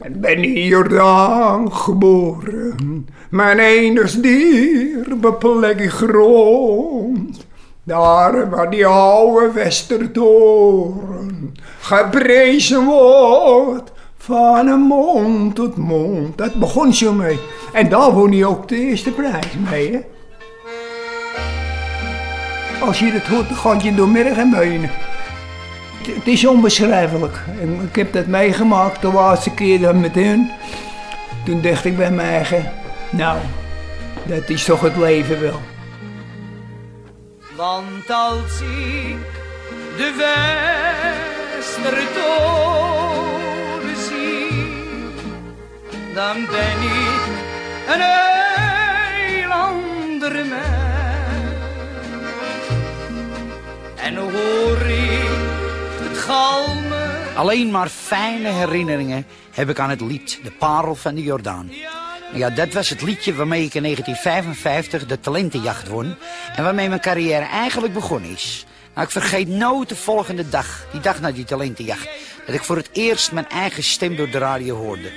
En 0.00 0.20
ben 0.20 0.44
in 0.44 0.64
Jordaan 0.64 1.72
geboren, 1.72 3.06
mijn 3.30 3.58
enigst 3.58 4.22
dierbe 4.22 5.32
plekje 5.32 5.90
grond. 5.90 7.46
Daar 7.82 8.50
waar 8.50 8.70
die 8.70 8.86
oude 8.86 9.52
Westertoren 9.52 11.54
geprezen 11.80 12.84
wordt 12.84 13.92
van 14.16 14.66
een 14.66 14.80
mond 14.80 15.54
tot 15.54 15.76
mond. 15.76 16.38
Dat 16.38 16.54
begon 16.54 16.94
zo 16.94 17.12
mee. 17.12 17.38
En 17.72 17.88
daar 17.88 18.12
won 18.12 18.32
hij 18.32 18.44
ook 18.44 18.68
de 18.68 18.76
eerste 18.76 19.10
prijs 19.10 19.56
mee, 19.70 19.92
hè. 19.92 20.00
Als 22.86 22.98
je 22.98 23.10
het 23.10 23.26
hoort, 23.26 23.48
dan 23.48 23.56
gaat 23.56 23.82
je 23.82 23.94
door 23.94 24.16
en 24.16 24.50
benen. 24.50 24.90
Het- 26.06 26.26
is 26.26 26.46
onbeschrijfelijk. 26.46 27.36
Ik 27.88 27.96
heb 27.96 28.12
dat 28.12 28.26
meegemaakt 28.26 29.02
de 29.02 29.12
laatste 29.12 29.50
keer 29.54 29.80
dan 29.80 30.00
met 30.00 30.14
hun. 30.14 30.50
Toen 31.44 31.60
dacht 31.62 31.84
ik 31.84 31.96
bij 31.96 32.10
mijn 32.10 32.28
eigen, 32.28 32.72
nou, 33.10 33.38
dat 34.24 34.48
is 34.48 34.64
toch 34.64 34.80
het 34.80 34.96
leven 34.96 35.40
wel. 35.40 35.60
Want 37.56 38.10
als 38.10 38.60
ik 38.60 39.16
de 39.96 40.12
Westertoren 43.00 43.96
zie, 43.96 44.68
dan 46.14 46.34
ben 46.50 46.80
ik 46.82 47.22
een 47.94 48.00
heel 48.00 49.50
ander 49.52 50.32
mens. 50.32 50.58
En 53.96 54.16
hoor 54.16 54.80
ik 54.86 55.09
Alleen 57.34 57.70
maar 57.70 57.88
fijne 57.88 58.48
herinneringen 58.48 59.26
heb 59.50 59.68
ik 59.68 59.78
aan 59.78 59.90
het 59.90 60.00
lied 60.00 60.40
De 60.42 60.50
Parel 60.50 60.94
van 60.94 61.14
de 61.14 61.22
Jordaan. 61.22 61.70
Ja, 62.32 62.50
dat 62.50 62.72
was 62.72 62.88
het 62.88 63.02
liedje 63.02 63.34
waarmee 63.34 63.64
ik 63.64 63.74
in 63.74 63.82
1955 63.82 65.06
de 65.06 65.20
talentenjacht 65.20 65.88
won. 65.88 66.16
En 66.56 66.64
waarmee 66.64 66.88
mijn 66.88 67.00
carrière 67.00 67.44
eigenlijk 67.44 67.94
begonnen 67.94 68.30
is. 68.30 68.66
Nou, 68.94 69.06
ik 69.06 69.12
vergeet 69.12 69.48
nooit 69.48 69.88
de 69.88 69.96
volgende 69.96 70.48
dag, 70.48 70.86
die 70.92 71.00
dag 71.00 71.20
na 71.20 71.30
die 71.30 71.44
talentenjacht, 71.44 72.08
dat 72.46 72.54
ik 72.54 72.64
voor 72.64 72.76
het 72.76 72.90
eerst 72.92 73.32
mijn 73.32 73.48
eigen 73.48 73.82
stem 73.82 74.16
door 74.16 74.30
de 74.30 74.38
radio 74.38 74.76
hoorde. 74.76 75.10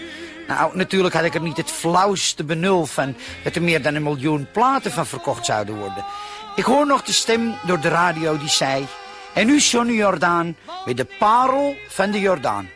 Nou, 0.48 0.78
natuurlijk 0.78 1.14
had 1.14 1.24
ik 1.24 1.36
er 1.36 1.42
niet 1.42 1.58
het 1.58 1.72
flauwste 1.72 2.44
benul 2.44 2.86
van 2.86 3.16
dat 3.44 3.56
er 3.56 3.62
meer 3.62 3.82
dan 3.82 3.96
een 3.96 4.04
miljoen 4.04 4.48
platen 4.52 4.92
van 4.92 5.06
verkocht 5.06 5.46
zouden 5.46 5.76
worden. 5.76 6.06
Ik 6.56 6.64
hoor 6.64 6.86
nog 6.86 7.04
de 7.04 7.14
stem 7.14 7.56
door 7.66 7.80
de 7.80 7.90
radio 7.90 8.38
die 8.38 8.50
zei... 8.50 8.88
En 9.34 9.48
nu 9.48 9.58
Johnny 9.58 9.94
Jordaan 9.94 10.56
met 10.86 10.98
de 10.98 11.08
parel 11.20 11.76
van 11.88 12.12
de 12.12 12.20
Jordaan. 12.20 12.70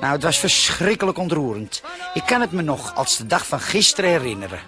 Nou, 0.00 0.12
het 0.12 0.22
was 0.22 0.38
verschrikkelijk 0.38 1.18
ontroerend. 1.18 1.82
Ik 2.14 2.22
kan 2.26 2.40
het 2.40 2.52
me 2.52 2.62
nog 2.62 2.94
als 2.94 3.16
de 3.16 3.26
dag 3.26 3.46
van 3.46 3.60
gisteren 3.60 4.10
herinneren. 4.10 4.58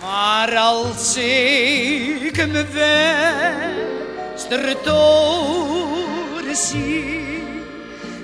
Maar 0.00 0.56
als 0.56 1.16
ik 1.16 2.46
me 2.46 2.64
Westertoren 4.34 6.56
zie, 6.56 7.42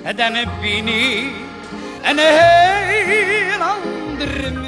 dan 0.03 0.15
ben 0.15 0.35
ik 0.35 0.47
een 2.01 2.17
heel 2.17 3.61
ander. 3.61 4.64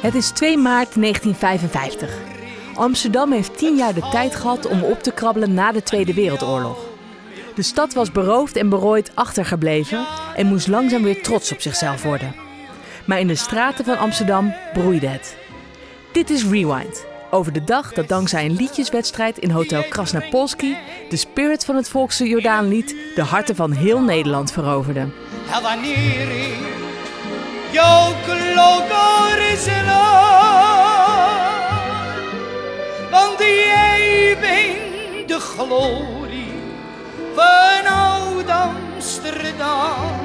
Het 0.00 0.14
is 0.14 0.30
2 0.30 0.56
maart 0.56 0.94
1955. 0.94 2.18
Amsterdam 2.74 3.32
heeft 3.32 3.58
10 3.58 3.76
jaar 3.76 3.94
de 3.94 4.08
tijd 4.10 4.34
gehad 4.34 4.66
om 4.66 4.82
op 4.82 5.02
te 5.02 5.12
krabbelen 5.12 5.54
na 5.54 5.72
de 5.72 5.82
Tweede 5.82 6.14
Wereldoorlog. 6.14 6.78
De 7.54 7.62
stad 7.62 7.94
was 7.94 8.12
beroofd 8.12 8.56
en 8.56 8.68
berooid 8.68 9.10
achtergebleven 9.14 10.06
en 10.36 10.46
moest 10.46 10.66
langzaam 10.66 11.02
weer 11.02 11.22
trots 11.22 11.52
op 11.52 11.60
zichzelf 11.60 12.02
worden. 12.02 12.34
Maar 13.06 13.20
in 13.20 13.26
de 13.26 13.34
straten 13.34 13.84
van 13.84 13.98
Amsterdam 13.98 14.54
broeide 14.72 15.06
het. 15.06 15.36
Dit 16.12 16.30
is 16.30 16.44
Rewind. 16.44 17.04
Over 17.30 17.52
de 17.52 17.64
dag 17.64 17.92
dat 17.92 18.08
dankzij 18.08 18.44
een 18.44 18.56
liedjeswedstrijd 18.56 19.38
in 19.38 19.50
Hotel 19.50 19.82
Krasnapolski 19.88 20.76
de 21.08 21.16
spirit 21.16 21.64
van 21.64 21.76
het 21.76 21.88
volkse 21.88 22.28
Jordaanlied 22.28 22.96
de 23.14 23.22
harten 23.22 23.56
van 23.56 23.72
heel 23.72 24.00
Nederland 24.00 24.52
veroverde. 24.52 25.08
Glorie 35.70 36.52
van 37.34 37.86
oud 37.86 38.48
Amsterdam 38.48 40.18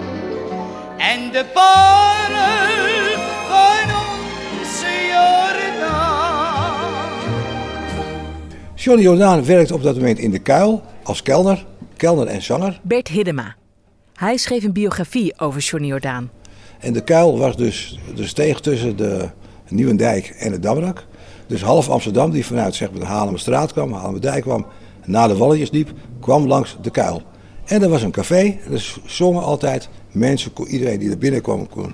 en 0.97 1.31
de 1.31 1.45
parel 1.53 3.19
van 3.49 3.95
onze 4.59 4.93
Jordaan. 5.11 6.75
Johnny 8.75 9.03
Jordaan 9.03 9.45
werkte 9.45 9.73
op 9.73 9.83
dat 9.83 9.95
moment 9.95 10.19
in 10.19 10.31
de 10.31 10.39
Kuil 10.39 10.83
als 11.03 11.21
kelner, 11.21 11.65
kelner 11.97 12.27
en 12.27 12.41
zanger. 12.41 12.79
Bert 12.83 13.07
Hiddema. 13.07 13.55
Hij 14.15 14.37
schreef 14.37 14.63
een 14.63 14.73
biografie 14.73 15.39
over 15.39 15.61
Johnny 15.61 15.87
Jordaan. 15.87 16.34
En 16.85 16.93
de 16.93 17.03
Kuil 17.03 17.37
was 17.37 17.55
dus 17.55 17.99
de 18.15 18.27
steeg 18.27 18.59
tussen 18.59 18.95
de 18.95 19.29
Nieuwendijk 19.69 20.27
en 20.27 20.51
de 20.51 20.59
Damrak. 20.59 21.05
Dus 21.47 21.61
half 21.61 21.89
Amsterdam, 21.89 22.31
die 22.31 22.45
vanuit 22.45 22.75
zeg 22.75 22.91
maar, 22.91 22.99
de 22.99 23.05
Haarlemmerstraat 23.05 23.73
kwam, 23.73 23.93
Haarlemmerdijk 23.93 24.41
kwam, 24.41 24.65
naar 25.05 25.27
de 25.27 25.37
Walletjes 25.37 25.71
liep, 25.71 25.91
kwam 26.19 26.47
langs 26.47 26.77
de 26.81 26.89
Kuil. 26.89 27.21
En 27.65 27.83
er 27.83 27.89
was 27.89 28.01
een 28.01 28.11
café, 28.11 28.57
er 28.71 28.95
zongen 29.05 29.43
altijd 29.43 29.89
mensen, 30.11 30.51
iedereen 30.67 30.99
die 30.99 31.09
er 31.09 31.17
binnenkwam 31.17 31.67
kon, 31.69 31.93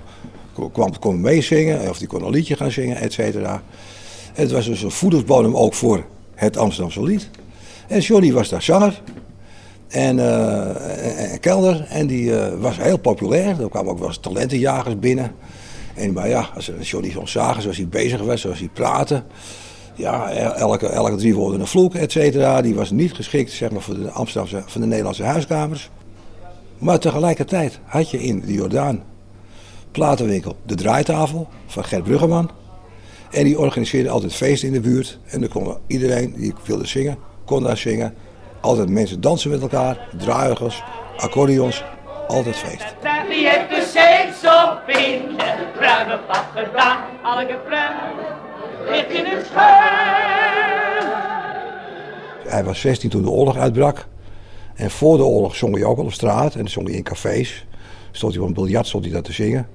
kwam, 0.72 0.98
kon 0.98 1.20
meezingen, 1.20 1.88
of 1.88 1.98
die 1.98 2.08
kon 2.08 2.24
een 2.24 2.30
liedje 2.30 2.56
gaan 2.56 2.70
zingen, 2.70 2.96
et 2.96 3.12
cetera. 3.12 3.62
En 4.34 4.42
het 4.42 4.50
was 4.50 4.66
dus 4.66 4.82
een 4.82 4.90
voedingsbodem 4.90 5.56
ook 5.56 5.74
voor 5.74 6.04
het 6.34 6.56
Amsterdamse 6.56 7.02
lied. 7.02 7.30
En 7.88 8.00
Johnny 8.00 8.32
was 8.32 8.48
daar 8.48 8.62
zanger 8.62 9.02
en, 9.92 10.18
eh, 10.18 11.32
en- 11.32 11.40
kelder. 11.40 11.86
En 11.88 12.06
die 12.06 12.38
eh, 12.38 12.60
was 12.60 12.76
heel 12.76 12.98
populair. 12.98 13.60
Er 13.60 13.68
kwamen 13.68 13.90
ook 13.90 13.98
wel 13.98 14.08
eens 14.08 14.18
talentenjagers 14.18 14.98
binnen. 14.98 15.32
En, 15.94 16.12
maar 16.12 16.28
ja, 16.28 16.48
als 16.54 16.72
Johnny 16.80 17.10
soms 17.10 17.32
zagen 17.32 17.62
zoals 17.62 17.76
hij 17.76 17.88
bezig 17.88 18.20
was, 18.20 18.40
zoals 18.40 18.58
hij 18.58 18.70
praatte. 18.72 19.22
Ja, 19.94 20.30
elke, 20.54 20.86
elke 20.86 21.16
drie 21.16 21.34
woorden 21.34 21.60
een 21.60 21.66
vloek, 21.66 21.94
et 21.94 22.12
cetera. 22.12 22.60
Die 22.62 22.74
was 22.74 22.90
niet 22.90 23.12
geschikt 23.12 23.50
zeg 23.50 23.70
maar, 23.70 23.80
voor 23.80 23.94
de 23.94 24.10
Amsterdamse, 24.10 24.62
voor 24.66 24.80
de 24.80 24.86
Nederlandse 24.86 25.22
huiskamers. 25.22 25.90
Maar 26.78 26.98
tegelijkertijd 26.98 27.78
had 27.84 28.10
je 28.10 28.22
in 28.22 28.40
de 28.46 28.52
Jordaan 28.52 29.02
platenwinkel 29.90 30.56
De 30.66 30.74
Draaitafel 30.74 31.48
van 31.66 31.84
Gert 31.84 32.02
Bruggeman. 32.02 32.50
En 33.30 33.44
die 33.44 33.58
organiseerde 33.58 34.10
altijd 34.10 34.34
feesten 34.34 34.68
in 34.68 34.74
de 34.74 34.80
buurt. 34.80 35.18
En 35.26 35.40
dan 35.40 35.48
kon 35.48 35.76
iedereen 35.86 36.34
die 36.36 36.54
wilde 36.64 36.86
zingen, 36.86 37.18
kon 37.44 37.62
daar 37.62 37.76
zingen. 37.76 38.14
Altijd 38.62 38.88
mensen 38.88 39.20
dansen 39.20 39.50
met 39.50 39.60
elkaar, 39.60 40.08
draaiorgels, 40.16 40.82
accordeons, 41.16 41.84
altijd 42.28 42.56
feest. 42.56 42.94
Die 43.28 43.48
heeft 43.48 43.68
de 43.68 45.66
pruimen 45.76 46.20
gedaan. 46.54 46.98
In 49.08 49.44
schuim. 49.44 51.10
Hij 52.48 52.64
was 52.64 52.80
16 52.80 53.10
toen 53.10 53.22
de 53.22 53.30
oorlog 53.30 53.56
uitbrak. 53.56 54.06
En 54.74 54.90
voor 54.90 55.16
de 55.16 55.24
oorlog 55.24 55.56
zong 55.56 55.74
hij 55.74 55.84
ook 55.84 55.98
al 55.98 56.04
op 56.04 56.12
straat 56.12 56.52
en 56.52 56.58
dan 56.58 56.68
zong 56.68 56.86
hij 56.86 56.96
in 56.96 57.02
cafés. 57.02 57.66
Stond 58.10 58.32
hij 58.32 58.42
op 58.42 58.48
een 58.48 58.54
biljart, 58.54 58.86
stond 58.86 59.04
hij 59.04 59.12
daar 59.12 59.22
te 59.22 59.32
zingen. 59.32 59.68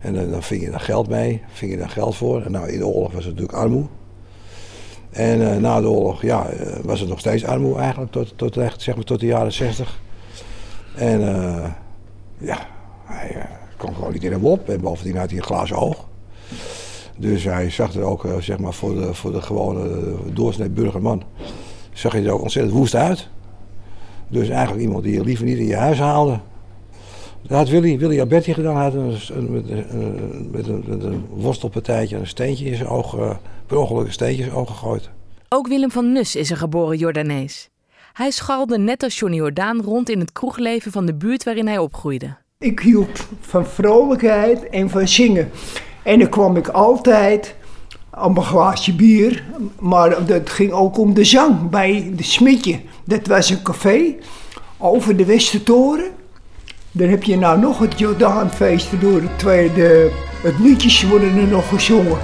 En 0.00 0.14
dan, 0.14 0.30
dan 0.30 0.42
ving 0.42 0.62
je 0.62 0.70
daar 0.70 0.80
geld 0.80 1.08
mee, 1.08 1.42
ving 1.52 1.70
je 1.70 1.78
daar 1.78 1.88
geld 1.88 2.16
voor. 2.16 2.42
En 2.42 2.52
nou, 2.52 2.68
in 2.68 2.78
de 2.78 2.86
oorlog 2.86 3.12
was 3.12 3.24
het 3.24 3.34
natuurlijk 3.34 3.58
armoe. 3.58 3.86
En 5.12 5.52
eh, 5.52 5.56
na 5.56 5.80
de 5.80 5.88
oorlog 5.88 6.22
ja, 6.22 6.46
eh, 6.46 6.76
was 6.84 7.00
het 7.00 7.08
nog 7.08 7.18
steeds 7.18 7.44
armoe 7.44 7.78
eigenlijk, 7.78 8.12
tot, 8.12 8.32
tot, 8.36 8.56
echt, 8.56 8.82
zeg 8.82 8.94
maar, 8.94 9.04
tot 9.04 9.20
de 9.20 9.26
jaren 9.26 9.52
60. 9.52 10.00
En 10.94 11.34
eh, 11.34 11.70
ja, 12.38 12.58
hij 13.04 13.34
eh, 13.34 13.44
kon 13.76 13.94
gewoon 13.94 14.12
niet 14.12 14.24
in 14.24 14.32
hem 14.32 14.44
op. 14.44 14.68
En 14.68 14.80
bovendien 14.80 15.16
had 15.16 15.28
hij 15.28 15.38
een 15.38 15.44
glazen 15.44 15.76
oog. 15.76 16.08
Dus 17.16 17.44
hij 17.44 17.70
zag 17.70 17.94
er 17.94 18.02
ook, 18.02 18.26
zeg 18.40 18.58
maar, 18.58 18.72
voor 18.72 18.94
de, 18.94 19.14
voor 19.14 19.32
de 19.32 19.42
gewone 19.42 20.14
doorsnee 20.32 20.68
burgerman, 20.68 21.22
zag 21.92 22.12
hij 22.12 22.24
er 22.24 22.32
ook 22.32 22.42
ontzettend 22.42 22.74
woest 22.74 22.94
uit. 22.94 23.28
Dus 24.28 24.48
eigenlijk 24.48 24.82
iemand 24.82 25.02
die 25.02 25.14
je 25.14 25.24
liever 25.24 25.44
niet 25.44 25.58
in 25.58 25.66
je 25.66 25.76
huis 25.76 25.98
haalde. 25.98 26.38
Dat 27.42 27.58
had 27.58 27.68
Willy, 27.68 27.98
Willy 27.98 28.20
Alberti 28.20 28.54
gedaan. 28.54 28.74
Hij 28.74 28.84
had 28.84 28.94
een, 28.94 29.16
een- 29.34 29.50
met, 29.52 29.68
een, 29.68 30.48
met, 30.52 30.66
een, 30.68 30.84
met 30.86 31.02
een 31.04 31.24
worstelpartijtje 31.30 32.16
een 32.16 32.26
steentje 32.26 32.64
in 32.64 32.76
zijn 32.76 32.88
oog, 32.88 33.16
eh, 33.18 33.30
per 33.66 33.76
ongeluk 33.76 34.06
een 34.06 34.12
steentje 34.12 34.42
in 34.42 34.48
zijn 34.48 34.56
oog 34.60 34.68
gegooid. 34.68 35.10
Ook 35.48 35.68
Willem 35.68 35.90
van 35.90 36.12
Nus 36.12 36.36
is 36.36 36.50
een 36.50 36.56
geboren 36.56 36.98
Jordanees. 36.98 37.68
Hij 38.12 38.30
scharrelde 38.30 38.78
net 38.78 39.02
als 39.02 39.18
Johnny 39.18 39.36
Jordaan 39.38 39.80
rond 39.82 40.08
in 40.10 40.18
het 40.20 40.32
kroegleven 40.32 40.92
van 40.92 41.06
de 41.06 41.14
buurt 41.14 41.44
waarin 41.44 41.66
hij 41.66 41.78
opgroeide. 41.78 42.36
Ik 42.58 42.80
hield 42.80 43.26
van 43.40 43.66
vrolijkheid 43.66 44.68
en 44.68 44.90
van 44.90 45.08
zingen. 45.08 45.50
En 46.02 46.18
dan 46.18 46.28
kwam 46.28 46.56
ik 46.56 46.68
altijd 46.68 47.54
om 48.24 48.36
een 48.36 48.42
glaasje 48.42 48.94
bier. 48.94 49.44
Maar 49.78 50.26
het 50.26 50.50
ging 50.50 50.72
ook 50.72 50.98
om 50.98 51.14
de 51.14 51.24
zang 51.24 51.70
bij 51.70 52.12
de 52.16 52.22
Smitje. 52.22 52.80
Dat 53.04 53.26
was 53.26 53.50
een 53.50 53.62
café 53.62 54.14
over 54.78 55.16
de 55.16 55.24
Westertoren. 55.24 56.10
Dan 56.94 57.08
heb 57.08 57.22
je 57.22 57.36
nou 57.36 57.58
nog 57.58 57.78
het 57.78 57.98
Jordaanfeest 57.98 59.00
door 59.00 59.20
het 59.20 59.38
tweede. 59.38 60.10
Het 60.42 60.58
liedjes 60.58 61.02
worden 61.02 61.36
er 61.36 61.46
nog 61.46 61.68
gezongen. 61.68 62.18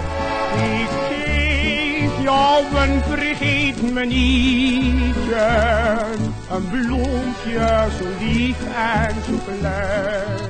Ik 0.55 0.89
geef 0.89 2.23
jou 2.23 2.65
een 2.77 3.03
vergeet 3.03 3.93
me 3.93 4.05
nietje, 4.05 5.47
een 6.51 6.69
bloempje 6.71 7.87
zo 7.99 8.05
lief 8.21 8.57
en 8.77 9.15
zo 9.27 9.53
klein. 9.59 10.41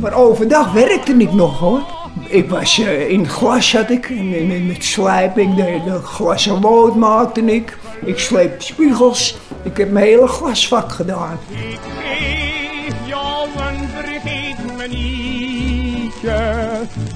Maar 0.00 0.14
overdag 0.14 0.72
werkte 0.72 1.12
ik 1.12 1.32
nog 1.32 1.58
hoor. 1.58 1.82
Ik 2.28 2.50
was 2.50 2.78
eh, 2.78 3.10
in 3.10 3.28
glas 3.28 3.72
had 3.72 3.90
ik, 3.90 4.10
en, 4.10 4.34
en, 4.34 4.50
en 4.50 4.66
met 4.66 4.84
slijping, 4.84 5.54
de, 5.54 5.80
de 5.84 5.98
glas 6.02 6.46
en 6.46 6.60
lood 6.60 6.96
maakte 6.96 7.40
ik. 7.40 7.78
Ik 8.04 8.18
sleep 8.18 8.62
spiegels. 8.62 9.38
Ik 9.62 9.76
heb 9.76 9.90
mijn 9.90 10.04
hele 10.06 10.26
glasvak 10.26 10.92
gedaan. 10.92 11.38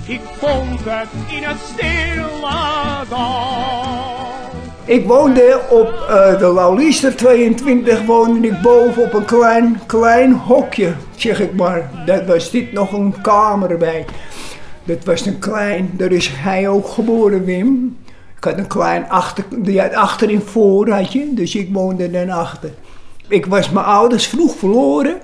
Ik 0.07 0.21
vond 0.39 0.81
het 0.85 1.09
in 1.37 1.43
het 1.43 1.57
stille. 1.73 2.25
Ik 4.85 5.07
woonde 5.07 5.61
op 5.71 5.89
eh, 6.09 6.39
de 6.39 6.53
Lauliester 6.55 7.17
22, 7.17 8.05
woonde 8.05 8.49
ik 8.49 8.61
boven 8.63 9.03
op 9.03 9.13
een 9.13 9.25
klein, 9.25 9.81
klein 9.87 10.33
hokje, 10.33 10.93
zeg 11.17 11.41
ik 11.41 11.55
maar. 11.55 11.91
Dat 12.07 12.27
was 12.27 12.51
dit 12.51 12.73
nog 12.73 12.93
een 12.93 13.21
kamer 13.21 13.79
bij. 13.79 14.05
Dat 14.85 15.05
was 15.05 15.27
een 15.27 15.39
klein, 15.39 15.91
daar 15.93 16.13
is 16.13 16.31
hij 16.33 16.69
ook 16.69 16.89
geboren, 16.89 17.45
Wim. 17.45 17.97
Ik 18.37 18.45
had 18.45 18.59
een 18.59 18.67
klein 18.67 19.09
achter, 19.09 19.45
die 19.57 19.81
had 19.81 19.95
achterin 19.95 20.41
voor 20.41 20.89
had 20.89 21.13
je, 21.13 21.35
dus 21.35 21.55
ik 21.55 21.69
woonde 21.73 22.11
dan 22.11 22.31
achter. 22.31 22.71
Ik 23.29 23.47
was 23.47 23.71
mijn 23.71 23.87
ouders 23.87 24.27
vroeg 24.27 24.57
verloren. 24.57 25.21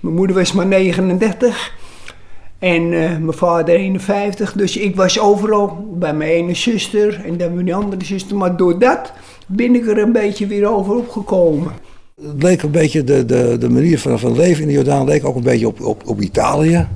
Mijn 0.00 0.14
moeder 0.14 0.36
was 0.36 0.52
maar 0.52 0.66
39 0.66 1.72
en 2.64 2.92
eh, 2.92 3.18
mijn 3.18 3.32
vader 3.32 3.74
51. 3.74 4.52
Dus 4.52 4.76
ik 4.76 4.96
was 4.96 5.20
overal 5.20 5.86
bij 5.94 6.14
mijn 6.14 6.30
ene 6.30 6.54
zuster 6.54 7.24
en 7.24 7.36
dan 7.36 7.54
mijn 7.54 7.72
andere 7.72 8.04
zuster. 8.04 8.36
Maar 8.36 8.56
door 8.56 8.78
dat 8.78 9.12
ben 9.46 9.74
ik 9.74 9.86
er 9.86 9.98
een 9.98 10.12
beetje 10.12 10.46
weer 10.46 10.68
over 10.68 10.94
opgekomen. 10.94 11.72
Het 12.22 12.42
leek 12.42 12.62
een 12.62 12.70
beetje, 12.70 13.04
de, 13.04 13.24
de, 13.24 13.56
de 13.58 13.70
manier 13.70 13.98
van, 13.98 14.18
van 14.18 14.36
leven 14.36 14.62
in 14.62 14.68
de 14.68 14.74
Jordaan 14.74 15.04
leek 15.04 15.24
ook 15.24 15.36
een 15.36 15.42
beetje 15.42 15.66
op, 15.66 15.80
op, 15.80 16.02
op 16.06 16.20
Italië. 16.20 16.88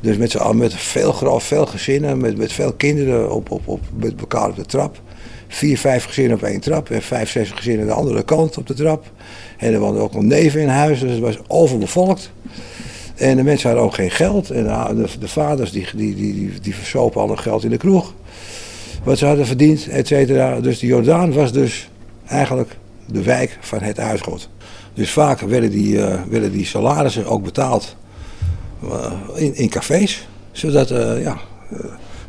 Dus 0.00 0.16
met, 0.16 0.54
met 0.54 0.74
veel, 0.74 1.40
veel 1.40 1.66
gezinnen, 1.66 2.20
met, 2.20 2.36
met 2.36 2.52
veel 2.52 2.72
kinderen 2.72 3.32
op, 3.32 3.50
op, 3.50 3.62
op, 3.64 3.80
met 3.96 4.14
elkaar 4.20 4.48
op 4.48 4.56
de 4.56 4.66
trap. 4.66 5.00
Vier, 5.48 5.78
vijf 5.78 6.04
gezinnen 6.04 6.36
op 6.36 6.42
één 6.42 6.60
trap 6.60 6.90
en 6.90 7.02
vijf, 7.02 7.30
zes 7.30 7.50
gezinnen 7.50 7.80
aan 7.80 7.86
de 7.86 7.94
andere 7.94 8.24
kant 8.24 8.58
op 8.58 8.66
de 8.66 8.74
trap. 8.74 9.04
En 9.58 9.72
er 9.72 9.80
woonden 9.80 10.02
ook 10.02 10.12
nog 10.12 10.22
neven 10.22 10.60
in 10.60 10.68
huis, 10.68 11.00
dus 11.00 11.10
het 11.10 11.20
was 11.20 11.38
overbevolkt. 11.46 12.30
En 13.16 13.36
de 13.36 13.42
mensen 13.42 13.68
hadden 13.68 13.86
ook 13.86 13.94
geen 13.94 14.10
geld. 14.10 14.50
En 14.50 14.64
de, 14.64 14.94
de, 14.94 15.18
de 15.18 15.28
vaders 15.28 15.70
die, 15.70 15.86
die, 15.94 16.14
die, 16.14 16.52
die, 16.60 16.74
versopen 16.74 17.20
al 17.20 17.28
hun 17.28 17.38
geld 17.38 17.64
in 17.64 17.70
de 17.70 17.76
kroeg. 17.76 18.14
Wat 19.02 19.18
ze 19.18 19.26
hadden 19.26 19.46
verdiend, 19.46 19.88
et 19.88 20.06
cetera. 20.06 20.60
Dus 20.60 20.78
de 20.78 20.86
Jordaan 20.86 21.32
was 21.32 21.52
dus 21.52 21.88
eigenlijk 22.26 22.76
de 23.06 23.22
wijk 23.22 23.58
van 23.60 23.82
het 23.82 23.96
huisgod. 23.96 24.48
Dus 24.94 25.10
vaak 25.10 25.40
werden 25.40 25.70
die, 25.70 26.02
eh, 26.02 26.20
werden 26.28 26.52
die 26.52 26.66
salarissen 26.66 27.26
ook 27.26 27.44
betaald 27.44 27.96
eh, 28.82 29.12
in, 29.34 29.54
in 29.54 29.68
cafés. 29.68 30.28
Zodat, 30.52 30.90
eh, 30.90 31.22
ja, 31.22 31.38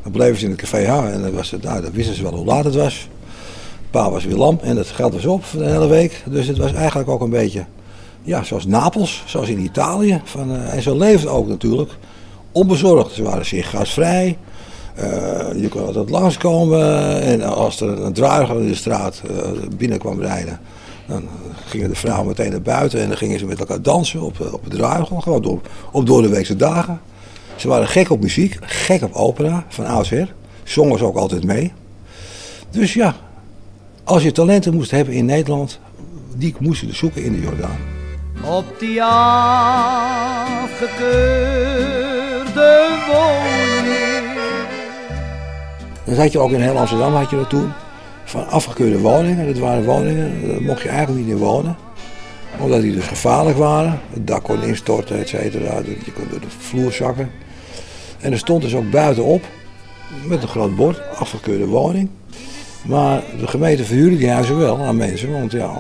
dan 0.04 0.12
bleven 0.12 0.38
ze 0.38 0.46
in 0.46 0.52
het 0.52 0.60
café 0.60 0.88
hangen 0.88 1.14
en 1.14 1.22
dan, 1.22 1.34
was 1.34 1.56
nou, 1.62 1.84
wisten 1.94 2.16
ze 2.16 2.24
wel 2.24 2.36
hoe 2.36 2.46
laat 2.46 2.66
het 2.66 2.76
was. 2.76 3.10
Pa 3.92 4.12
was 4.12 4.26
weer 4.26 4.36
lam 4.36 4.60
en 4.62 4.78
het 4.78 4.88
geld 4.88 5.14
was 5.14 5.26
op 5.26 5.44
de 5.52 5.66
hele 5.66 5.88
week. 5.88 6.24
Dus 6.26 6.48
het 6.48 6.58
was 6.58 6.74
eigenlijk 6.74 7.10
ook 7.10 7.22
een 7.22 7.30
beetje, 7.30 7.66
ja, 8.28 8.44
zoals 8.44 8.66
Napels, 8.66 9.24
zoals 9.26 9.50
in 9.50 9.60
Italië. 9.60 10.22
Van, 10.24 10.52
eh, 10.52 10.74
en 10.74 10.82
zo 10.82 10.98
leefde 10.98 11.30
ook 11.30 11.48
natuurlijk 11.48 11.92
onbezorgd. 12.52 13.14
Ze 13.14 13.24
waren 13.24 13.46
zeer 13.46 13.64
gasvrij. 13.64 14.38
Eh, 14.96 15.62
je 15.62 15.68
kon 15.70 15.86
altijd 15.86 16.10
langskomen 16.10 17.22
en 17.22 17.42
als 17.42 17.82
er 17.82 18.02
een 18.02 18.14
druiger 18.14 18.62
in 18.62 18.68
de 18.68 18.76
straat 18.76 19.22
eh, 19.30 19.50
binnen 19.78 20.00
kwam 20.00 20.20
rijden, 20.20 20.60
dan 21.08 21.24
gingen 21.66 21.90
de 21.90 21.96
vrouwen 21.96 22.28
meteen 22.28 22.52
naar 22.52 22.62
buiten 22.62 23.02
en 23.02 23.08
dan 23.08 23.18
gingen 23.18 23.40
ze 23.40 23.46
met 23.46 23.60
elkaar 23.60 23.82
dansen 23.82 24.22
op, 24.22 24.50
op 24.52 24.64
het 24.64 24.74
druiger, 24.74 25.22
gewoon 25.22 25.62
op 25.92 26.06
door 26.06 26.22
de 26.22 26.30
weekse 26.30 26.56
dagen. 26.56 27.02
Ze 27.56 27.68
waren 27.68 27.88
gek 27.88 28.10
op 28.10 28.22
muziek, 28.22 28.58
gek 28.62 29.04
op 29.04 29.14
opera, 29.14 29.66
van 29.68 29.86
oudsher. 29.86 30.34
Zongen 30.64 30.98
ze 30.98 31.06
ook 31.06 31.18
altijd 31.18 31.44
mee. 31.44 31.74
Dus 32.70 32.94
ja, 32.94 33.16
als 34.04 34.24
je 34.24 34.32
talenten 34.32 34.74
moest 34.74 34.92
hebben 34.92 35.14
in 35.14 35.26
Nederland, 35.26 35.80
die 36.36 36.56
moest 36.60 36.82
je 36.82 36.94
zoeken 36.94 37.24
in 37.24 37.32
de 37.32 37.42
Jordaan. 37.42 37.97
Op 38.42 38.80
die 38.80 39.04
afgekeurde 39.04 40.18
woning. 43.08 44.38
Dat 46.04 46.18
had 46.18 46.32
je 46.32 46.40
ook 46.40 46.52
in 46.52 46.62
heel 46.62 46.78
Amsterdam 46.78 47.14
had 47.14 47.30
je 47.30 47.36
dat 47.36 47.50
toen. 47.50 47.72
Van 48.24 48.48
afgekeurde 48.48 49.00
woningen. 49.00 49.48
Dat 49.48 49.58
waren 49.58 49.84
woningen, 49.86 50.48
daar 50.48 50.62
mocht 50.62 50.82
je 50.82 50.90
eigenlijk 50.90 51.26
niet 51.26 51.36
in 51.36 51.38
wonen. 51.38 51.76
Omdat 52.60 52.82
die 52.82 52.94
dus 52.94 53.06
gevaarlijk 53.06 53.58
waren. 53.58 54.00
Het 54.14 54.28
dak 54.28 54.44
kon 54.44 54.64
instorten, 54.64 55.20
et 55.20 55.28
cetera. 55.28 55.78
Je 56.06 56.12
kon 56.14 56.28
door 56.30 56.40
de 56.40 56.48
vloer 56.58 56.92
zakken. 56.92 57.32
En 58.20 58.32
er 58.32 58.38
stond 58.38 58.62
dus 58.62 58.76
ook 58.76 58.90
buitenop, 58.90 59.44
met 60.24 60.42
een 60.42 60.48
groot 60.48 60.76
bord, 60.76 61.02
afgekeurde 61.16 61.66
woning. 61.66 62.10
Maar 62.86 63.22
de 63.40 63.48
gemeente 63.48 63.84
verhuurde 63.84 64.18
die 64.18 64.30
huizen 64.30 64.58
wel 64.58 64.78
aan 64.78 64.98
mensen, 64.98 65.32
want 65.32 65.52
ja, 65.52 65.72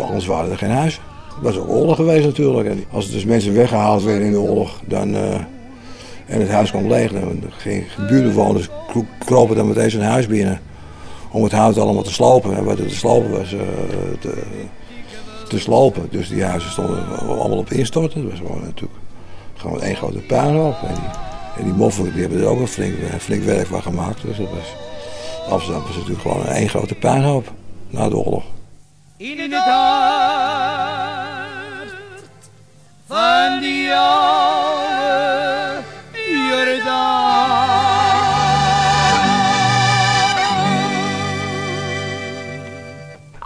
anders 0.00 0.26
waren 0.26 0.50
er 0.50 0.58
geen 0.58 0.70
huizen. 0.70 1.02
Was 1.40 1.56
ook 1.58 1.68
oorlog 1.68 1.96
geweest 1.96 2.24
natuurlijk. 2.26 2.68
En 2.68 2.84
als 2.90 3.06
er 3.06 3.12
dus 3.12 3.24
mensen 3.24 3.54
weggehaald 3.54 4.02
werden 4.02 4.26
in 4.26 4.32
de 4.32 4.40
oorlog, 4.40 4.80
dan, 4.84 5.14
eh, 5.14 5.34
en 6.26 6.40
het 6.40 6.50
huis 6.50 6.70
kwam 6.70 6.88
leeg, 6.88 7.12
dan 7.12 7.42
gingen 7.48 7.84
kro- 8.88 9.04
kropen 9.24 9.56
dan 9.56 9.68
meteen 9.68 9.90
zijn 9.90 10.02
huis 10.02 10.26
binnen. 10.26 10.60
Om 11.30 11.42
het 11.42 11.52
huis 11.52 11.78
allemaal 11.78 12.02
te 12.02 12.12
slopen. 12.12 12.56
En 12.56 12.64
wat 12.64 12.78
er 12.78 12.86
te 12.88 12.94
slopen 12.94 13.30
was, 13.30 13.52
eh, 13.52 13.60
te, 15.48 15.58
slopen. 15.58 16.08
Dus 16.10 16.28
die 16.28 16.44
huizen 16.44 16.70
stonden 16.70 17.18
allemaal 17.18 17.58
op 17.58 17.70
instorten. 17.70 18.20
Het 18.20 18.30
was 18.30 18.38
gewoon 18.38 18.64
natuurlijk 18.64 19.00
gewoon 19.56 19.80
één 19.82 19.96
grote 19.96 20.18
puinhoop. 20.18 20.76
En 20.86 20.94
die, 20.94 21.10
en 21.58 21.64
die 21.64 21.72
moffen 21.72 22.12
die 22.12 22.20
hebben 22.20 22.40
er 22.40 22.46
ook 22.46 22.60
een 22.60 22.68
flink, 22.68 22.94
een 23.12 23.20
flink 23.20 23.42
werk 23.42 23.66
van 23.66 23.82
gemaakt. 23.82 24.22
Dus 24.22 24.36
dat 24.36 24.46
was, 24.50 24.74
Amsterdam 25.50 25.82
was 25.82 25.94
natuurlijk 25.96 26.20
gewoon 26.20 26.40
een 26.40 26.46
één 26.52 26.68
grote 26.68 26.94
puinhoop 26.94 27.52
na 27.90 28.08
de 28.08 28.16
oorlog. 28.16 28.42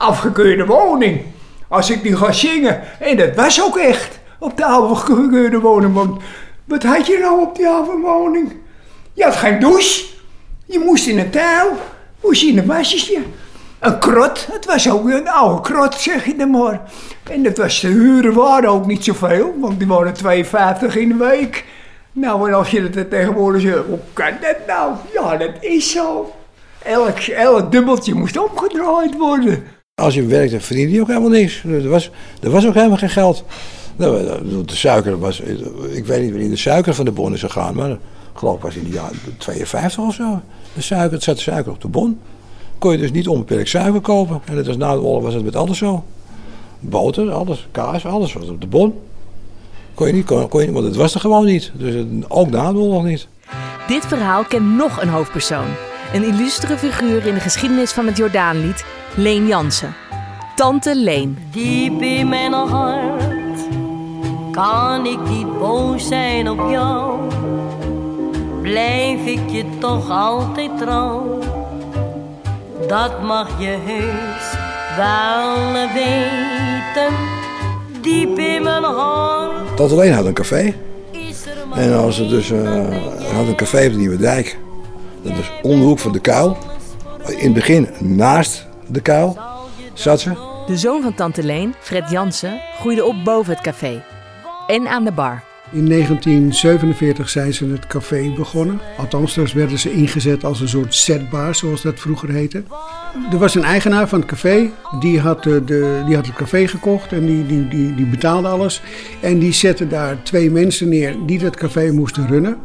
Afgekeurde 0.09 0.67
woning. 0.67 1.21
Als 1.69 1.91
ik 1.91 2.03
die 2.03 2.17
ga 2.17 2.33
zingen. 2.33 2.81
En 3.01 3.17
dat 3.17 3.35
was 3.35 3.63
ook 3.63 3.77
echt 3.77 4.19
op 4.39 4.57
de 4.57 4.65
afgekeurde 4.65 5.61
woning. 5.61 5.95
Want 5.95 6.23
wat 6.65 6.83
had 6.83 7.07
je 7.07 7.19
nou 7.21 7.41
op 7.41 7.57
die 7.57 7.69
oude 7.69 8.01
woning? 8.03 8.53
Je 9.13 9.25
had 9.25 9.37
geen 9.37 9.61
douche. 9.61 10.05
Je 10.65 10.79
moest 10.79 11.07
in 11.07 11.19
een 11.19 11.31
tuil. 11.31 11.73
Moest 12.23 12.43
in 12.43 12.59
een 12.59 12.67
wasje. 12.67 13.23
Een 13.79 13.99
krot. 13.99 14.49
Het 14.53 14.65
was 14.65 14.91
ook 14.91 15.09
een 15.09 15.29
oude 15.29 15.61
krot, 15.61 15.95
zeg 15.95 16.27
je 16.27 16.37
dan 16.37 16.51
maar. 16.51 16.81
En 17.31 17.43
dat 17.43 17.57
was 17.57 17.81
de 17.81 17.89
huren 17.89 18.35
waren 18.35 18.71
ook 18.71 18.87
niet 18.87 19.05
zoveel. 19.05 19.55
Want 19.59 19.79
die 19.79 19.89
waren 19.89 20.13
52 20.15 20.97
in 20.97 21.09
de 21.09 21.17
week. 21.17 21.65
Nou, 22.13 22.49
en 22.49 22.55
als 22.55 22.71
je 22.71 22.91
dat 22.91 23.11
tegenwoordig 23.11 23.61
zegt, 23.61 23.85
hoe 23.87 23.99
kan 24.13 24.33
dat 24.41 24.57
nou? 24.67 24.95
Ja, 25.13 25.37
dat 25.37 25.53
is 25.61 25.91
zo. 25.91 26.33
Elk, 26.83 27.19
elk 27.19 27.73
dubbeltje 27.73 28.15
moest 28.15 28.39
omgedraaid 28.39 29.17
worden. 29.17 29.77
Als 29.99 30.15
je 30.15 30.25
werkte, 30.27 30.61
verdiende 30.61 30.93
je 30.95 31.01
ook 31.01 31.07
helemaal 31.07 31.29
niks. 31.29 31.63
Er 31.65 31.89
was, 31.89 32.11
er 32.43 32.51
was 32.51 32.67
ook 32.67 32.75
helemaal 32.75 32.97
geen 32.97 33.11
geld. 33.11 33.45
Nou, 33.97 34.25
De 34.67 34.77
suiker 34.77 35.19
was, 35.19 35.41
ik 35.91 36.07
weet 36.07 36.21
niet 36.23 36.31
wanneer 36.31 36.49
de 36.51 36.57
suiker 36.57 36.95
van 36.95 37.05
de 37.05 37.11
bon 37.13 37.33
is 37.33 37.41
gegaan, 37.41 37.75
maar 37.75 37.97
geloof 38.35 38.57
ik 38.57 38.63
was 38.63 38.75
in 38.75 38.85
de 38.85 38.91
jaren 38.91 39.17
52 39.39 40.05
of 40.05 40.15
zo. 40.15 40.41
De 40.75 40.81
suiker, 40.83 41.13
het 41.13 41.23
zat 41.23 41.39
suiker 41.39 41.73
op 41.73 41.81
de 41.81 41.89
bon. 41.89 42.19
Kon 42.79 42.93
je 42.93 42.99
dus 42.99 43.11
niet 43.13 43.29
onbeperkt 43.29 43.69
suiker 43.69 44.01
kopen. 44.01 44.41
En 44.45 44.55
dat 44.55 44.67
was 44.67 44.77
na 44.77 44.93
de 44.93 45.01
oorlog 45.01 45.23
was 45.23 45.35
het 45.35 45.45
met 45.45 45.57
alles 45.57 45.79
zo. 45.79 46.05
Boter, 46.81 47.31
alles, 47.31 47.67
kaas, 47.71 48.07
alles 48.07 48.33
was 48.33 48.49
op 48.49 48.61
de 48.61 48.67
bon. 48.67 48.95
Kon 49.95 50.07
je 50.07 50.13
niet, 50.13 50.25
kon, 50.49 50.63
je 50.63 50.73
want 50.73 50.85
het 50.87 50.97
was 50.97 51.15
er 51.15 51.21
gewoon 51.21 51.45
niet. 51.45 51.73
Dus 51.75 51.95
het- 51.95 52.07
ook 52.29 52.51
na 52.51 52.73
de 52.73 52.79
oorlog 52.79 53.05
niet. 53.05 53.27
Dit 53.89 54.07
verhaal 54.07 54.45
kent 54.45 54.77
nog 54.77 55.03
een 55.03 55.09
hoofdpersoon. 55.09 55.67
Een 56.13 56.25
illustere 56.25 56.79
figuur 56.79 57.27
in 57.27 57.35
de 57.35 57.41
geschiedenis 57.41 57.93
van 57.93 58.07
het 58.07 58.17
Jordaanlied, 58.17 58.85
Leen 59.15 59.47
Jansen. 59.47 59.95
Tante 60.55 60.97
Leen. 60.97 61.39
Diep 61.51 62.03
in 62.03 62.29
mijn 62.29 62.53
hart 62.53 63.61
kan 64.53 65.07
ik 65.07 65.29
niet 65.29 65.59
boos 65.59 66.09
zijn 66.09 66.51
op 66.51 66.71
jou. 66.71 67.19
Blijf 68.63 69.27
ik 69.27 69.49
je 69.51 69.65
toch 69.79 70.11
altijd 70.11 70.79
trouw. 70.79 71.39
dat 72.89 73.23
mag 73.23 73.49
je 73.59 73.77
heus 73.85 74.57
wel 74.97 75.73
weten. 75.95 77.15
Diep 78.01 78.39
in 78.39 78.63
mijn 78.63 78.85
hart 78.85 79.77
Tot 79.77 79.93
alleen 79.93 80.13
had 80.13 80.25
een 80.25 80.33
café. 80.35 80.75
En 81.75 81.99
als 81.99 82.19
er 82.19 82.29
dus 82.29 82.51
eh, 82.51 82.61
had 83.37 83.47
een 83.47 83.57
café 83.57 83.87
op 83.87 83.93
de 83.93 83.99
Nieuwe 83.99 84.17
Dijk. 84.17 84.59
Dat 85.29 85.37
was 85.37 85.53
om 85.63 85.79
de 85.79 85.85
hoek 85.85 85.99
van 85.99 86.13
de 86.13 86.21
kuil. 86.21 86.57
In 87.27 87.45
het 87.45 87.55
begin 87.55 87.89
naast 88.01 88.67
de 88.87 89.01
kuil 89.01 89.39
zat 89.95 90.21
ze. 90.21 90.31
De 90.67 90.77
zoon 90.77 91.03
van 91.03 91.15
tante 91.15 91.43
Leen, 91.43 91.75
Fred 91.81 92.11
Jansen, 92.11 92.61
groeide 92.81 93.05
op 93.05 93.25
boven 93.25 93.53
het 93.53 93.63
café. 93.63 94.03
En 94.67 94.89
aan 94.89 95.05
de 95.05 95.13
bar. 95.13 95.43
In 95.73 95.89
1947 95.89 97.29
zijn 97.29 97.55
ze 97.55 97.67
het 97.67 97.87
café 97.87 98.33
begonnen. 98.37 98.81
Althans, 98.99 99.35
daar 99.35 99.51
werden 99.55 99.79
ze 99.79 99.93
ingezet 99.93 100.45
als 100.45 100.61
een 100.61 100.69
soort 100.69 100.95
setbar, 100.95 101.55
zoals 101.55 101.83
dat 101.83 102.01
vroeger 102.01 102.31
heette. 102.31 102.63
Er 103.31 103.39
was 103.39 103.55
een 103.55 103.65
eigenaar 103.65 104.09
van 104.09 104.21
het 104.21 104.29
café, 104.29 104.71
die 105.01 105.21
had, 105.21 105.47
eh, 105.47 105.53
de, 105.65 106.03
die 106.07 106.15
had 106.15 106.27
het 106.27 106.35
café 106.35 106.67
gekocht 106.67 107.13
en 107.13 107.27
die, 107.27 107.47
die, 107.47 107.69
die, 107.69 107.95
die 107.95 108.07
betaalde 108.07 108.49
alles. 108.49 108.83
En 109.21 109.39
die 109.39 109.53
zette 109.53 109.87
daar 109.87 110.23
twee 110.23 110.51
mensen 110.51 110.89
neer 110.89 111.17
die 111.27 111.39
dat 111.39 111.57
café 111.57 111.91
moesten 111.91 112.27
runnen. 112.27 112.57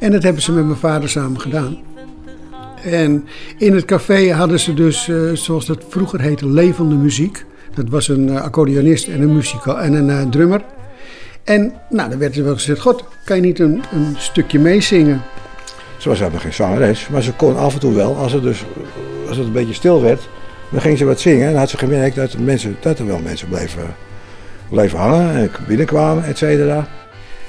En 0.00 0.10
dat 0.10 0.22
hebben 0.22 0.42
ze 0.42 0.52
met 0.52 0.64
mijn 0.64 0.78
vader 0.78 1.08
samen 1.08 1.40
gedaan. 1.40 1.78
En 2.84 3.26
in 3.58 3.74
het 3.74 3.84
café 3.84 4.32
hadden 4.32 4.60
ze 4.60 4.74
dus, 4.74 5.08
eh, 5.08 5.16
zoals 5.32 5.66
dat 5.66 5.84
vroeger 5.88 6.20
heette, 6.20 6.48
levende 6.48 6.94
muziek. 6.94 7.44
Dat 7.74 7.88
was 7.88 8.08
een 8.08 8.28
eh, 8.28 8.42
accordeonist 8.42 9.08
en 9.08 9.22
een, 9.22 9.42
en 9.64 9.92
een 9.94 10.10
eh, 10.10 10.28
drummer. 10.30 10.62
En 11.44 11.72
nou, 11.90 12.10
dan 12.10 12.18
werd 12.18 12.36
er 12.36 12.44
wel 12.44 12.54
gezegd, 12.54 12.80
god, 12.80 13.04
kan 13.24 13.36
je 13.36 13.42
niet 13.42 13.58
een, 13.58 13.82
een 13.92 14.14
stukje 14.16 14.58
meezingen? 14.58 15.22
Ze 15.96 16.08
was 16.08 16.18
helemaal 16.18 16.40
geen 16.40 16.54
zangeres, 16.54 17.08
maar 17.08 17.22
ze 17.22 17.32
kon 17.32 17.56
af 17.56 17.74
en 17.74 17.80
toe 17.80 17.94
wel. 17.94 18.16
Als 18.16 18.32
het, 18.32 18.42
dus, 18.42 18.64
als 19.28 19.36
het 19.36 19.46
een 19.46 19.52
beetje 19.52 19.74
stil 19.74 20.02
werd, 20.02 20.28
dan 20.70 20.80
ging 20.80 20.98
ze 20.98 21.04
wat 21.04 21.20
zingen. 21.20 21.46
En 21.46 21.50
dan 21.50 21.60
had 21.60 21.70
ze 21.70 21.78
gemerkt 21.78 22.16
dat, 22.16 22.38
mensen, 22.38 22.76
dat 22.80 22.98
er 22.98 23.06
wel 23.06 23.18
mensen 23.18 23.48
bleven, 23.48 23.94
bleven 24.70 24.98
hangen 24.98 25.34
en 25.34 25.50
binnenkwamen, 25.66 26.24
et 26.24 26.38
cetera. 26.38 26.88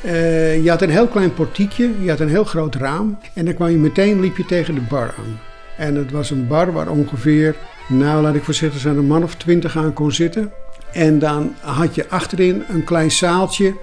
Eh, 0.01 0.63
je 0.63 0.69
had 0.69 0.81
een 0.81 0.89
heel 0.89 1.07
klein 1.07 1.33
portiekje, 1.33 1.91
je 2.01 2.09
had 2.09 2.19
een 2.19 2.29
heel 2.29 2.43
groot 2.43 2.75
raam. 2.75 3.17
En 3.33 3.45
dan 3.45 3.53
kwam 3.53 3.69
je 3.69 3.77
meteen, 3.77 4.19
liep 4.19 4.37
je 4.37 4.45
tegen 4.45 4.75
de 4.75 4.81
bar 4.81 5.13
aan. 5.17 5.39
En 5.77 5.95
het 5.95 6.11
was 6.11 6.29
een 6.29 6.47
bar 6.47 6.71
waar 6.71 6.89
ongeveer, 6.89 7.55
nou 7.87 8.21
laat 8.21 8.35
ik 8.35 8.43
voorzichtig 8.43 8.81
zijn, 8.81 8.97
een 8.97 9.07
man 9.07 9.23
of 9.23 9.35
twintig 9.35 9.77
aan 9.77 9.93
kon 9.93 10.11
zitten. 10.11 10.51
En 10.91 11.19
dan 11.19 11.53
had 11.59 11.95
je 11.95 12.09
achterin 12.09 12.63
een 12.69 12.83
klein 12.83 13.11
zaaltje 13.11 13.73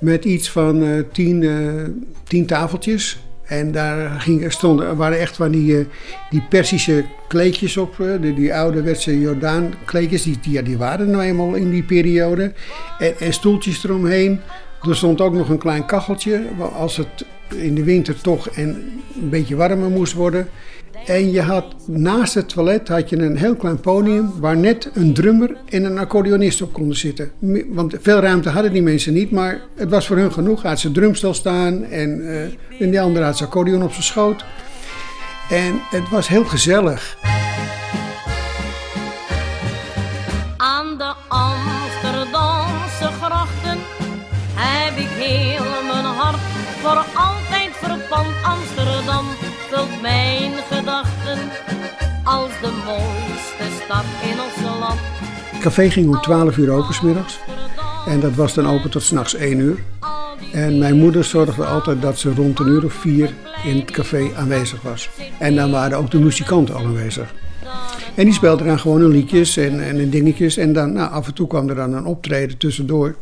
met 0.00 0.24
iets 0.24 0.50
van 0.50 0.82
eh, 0.82 0.90
tien, 1.12 1.42
eh, 1.42 1.82
tien 2.24 2.46
tafeltjes. 2.46 3.18
En 3.44 3.72
daar 3.72 4.20
ging, 4.20 4.52
stonden, 4.52 4.96
waren 4.96 5.18
echt 5.18 5.36
van 5.36 5.50
die, 5.50 5.86
die 6.30 6.42
Persische 6.48 7.04
kleedjes 7.28 7.76
op, 7.76 7.96
die, 8.20 8.34
die 8.34 8.54
ouderwetse 8.54 9.20
Jordaan 9.20 9.74
kleedjes, 9.84 10.22
die, 10.22 10.38
die, 10.42 10.62
die 10.62 10.78
waren 10.78 11.10
nou 11.10 11.22
eenmaal 11.22 11.54
in 11.54 11.70
die 11.70 11.82
periode. 11.82 12.52
En, 12.98 13.18
en 13.18 13.32
stoeltjes 13.32 13.84
eromheen. 13.84 14.40
Er 14.82 14.96
stond 14.96 15.20
ook 15.20 15.32
nog 15.32 15.48
een 15.48 15.58
klein 15.58 15.86
kacheltje, 15.86 16.42
als 16.76 16.96
het 16.96 17.26
in 17.54 17.74
de 17.74 17.84
winter 17.84 18.20
toch 18.20 18.48
en 18.48 18.68
een 19.20 19.28
beetje 19.30 19.56
warmer 19.56 19.90
moest 19.90 20.12
worden. 20.12 20.48
En 21.06 21.30
je 21.30 21.42
had 21.42 21.64
naast 21.86 22.34
het 22.34 22.48
toilet 22.48 22.88
had 22.88 23.08
je 23.08 23.16
een 23.16 23.36
heel 23.36 23.56
klein 23.56 23.80
podium 23.80 24.32
waar 24.40 24.56
net 24.56 24.90
een 24.94 25.14
drummer 25.14 25.56
en 25.68 25.84
een 25.84 25.98
accordeonist 25.98 26.62
op 26.62 26.72
konden 26.72 26.96
zitten. 26.96 27.30
Want 27.68 27.94
veel 28.00 28.18
ruimte 28.18 28.48
hadden 28.48 28.72
die 28.72 28.82
mensen 28.82 29.12
niet, 29.12 29.30
maar 29.30 29.60
het 29.74 29.90
was 29.90 30.06
voor 30.06 30.16
hun 30.16 30.32
genoeg. 30.32 30.62
Had 30.62 30.80
zijn 30.80 30.92
drumstel 30.92 31.34
staan 31.34 31.84
en, 31.84 32.26
en 32.78 32.90
die 32.90 33.00
andere 33.00 33.24
had 33.24 33.36
zijn 33.36 33.48
accordeon 33.48 33.82
op 33.82 33.92
zijn 33.92 34.04
schoot. 34.04 34.44
En 35.50 35.80
het 35.90 36.08
was 36.10 36.28
heel 36.28 36.44
gezellig. 36.44 37.16
Café 55.66 55.90
ging 55.90 56.08
om 56.08 56.20
12 56.20 56.56
uur 56.56 56.70
open 56.70 56.94
's 56.94 57.00
middags. 57.00 57.38
En 58.06 58.20
dat 58.20 58.34
was 58.34 58.54
dan 58.54 58.68
open 58.68 58.90
tot 58.90 59.02
s'nachts 59.02 59.34
1 59.34 59.58
uur. 59.58 59.78
En 60.52 60.78
mijn 60.78 60.96
moeder 60.96 61.24
zorgde 61.24 61.64
altijd 61.64 62.02
dat 62.02 62.18
ze 62.18 62.34
rond 62.34 62.58
een 62.58 62.68
uur 62.68 62.84
of 62.84 62.92
vier 62.92 63.34
in 63.64 63.76
het 63.76 63.90
café 63.90 64.30
aanwezig 64.36 64.82
was. 64.82 65.10
En 65.38 65.54
dan 65.54 65.70
waren 65.70 65.98
ook 65.98 66.10
de 66.10 66.18
muzikanten 66.18 66.74
al 66.74 66.84
aanwezig. 66.84 67.34
En 68.14 68.24
die 68.24 68.34
speelden 68.34 68.66
dan 68.66 68.78
gewoon 68.78 69.00
hun 69.00 69.10
liedjes 69.10 69.56
en, 69.56 69.80
en 69.80 70.10
dingetjes. 70.10 70.56
En 70.56 70.72
dan 70.72 70.92
nou, 70.92 71.10
af 71.10 71.26
en 71.26 71.34
toe 71.34 71.46
kwam 71.46 71.68
er 71.68 71.74
dan 71.74 71.92
een 71.92 72.06
optreden 72.06 72.58
tussendoor. 72.58 73.14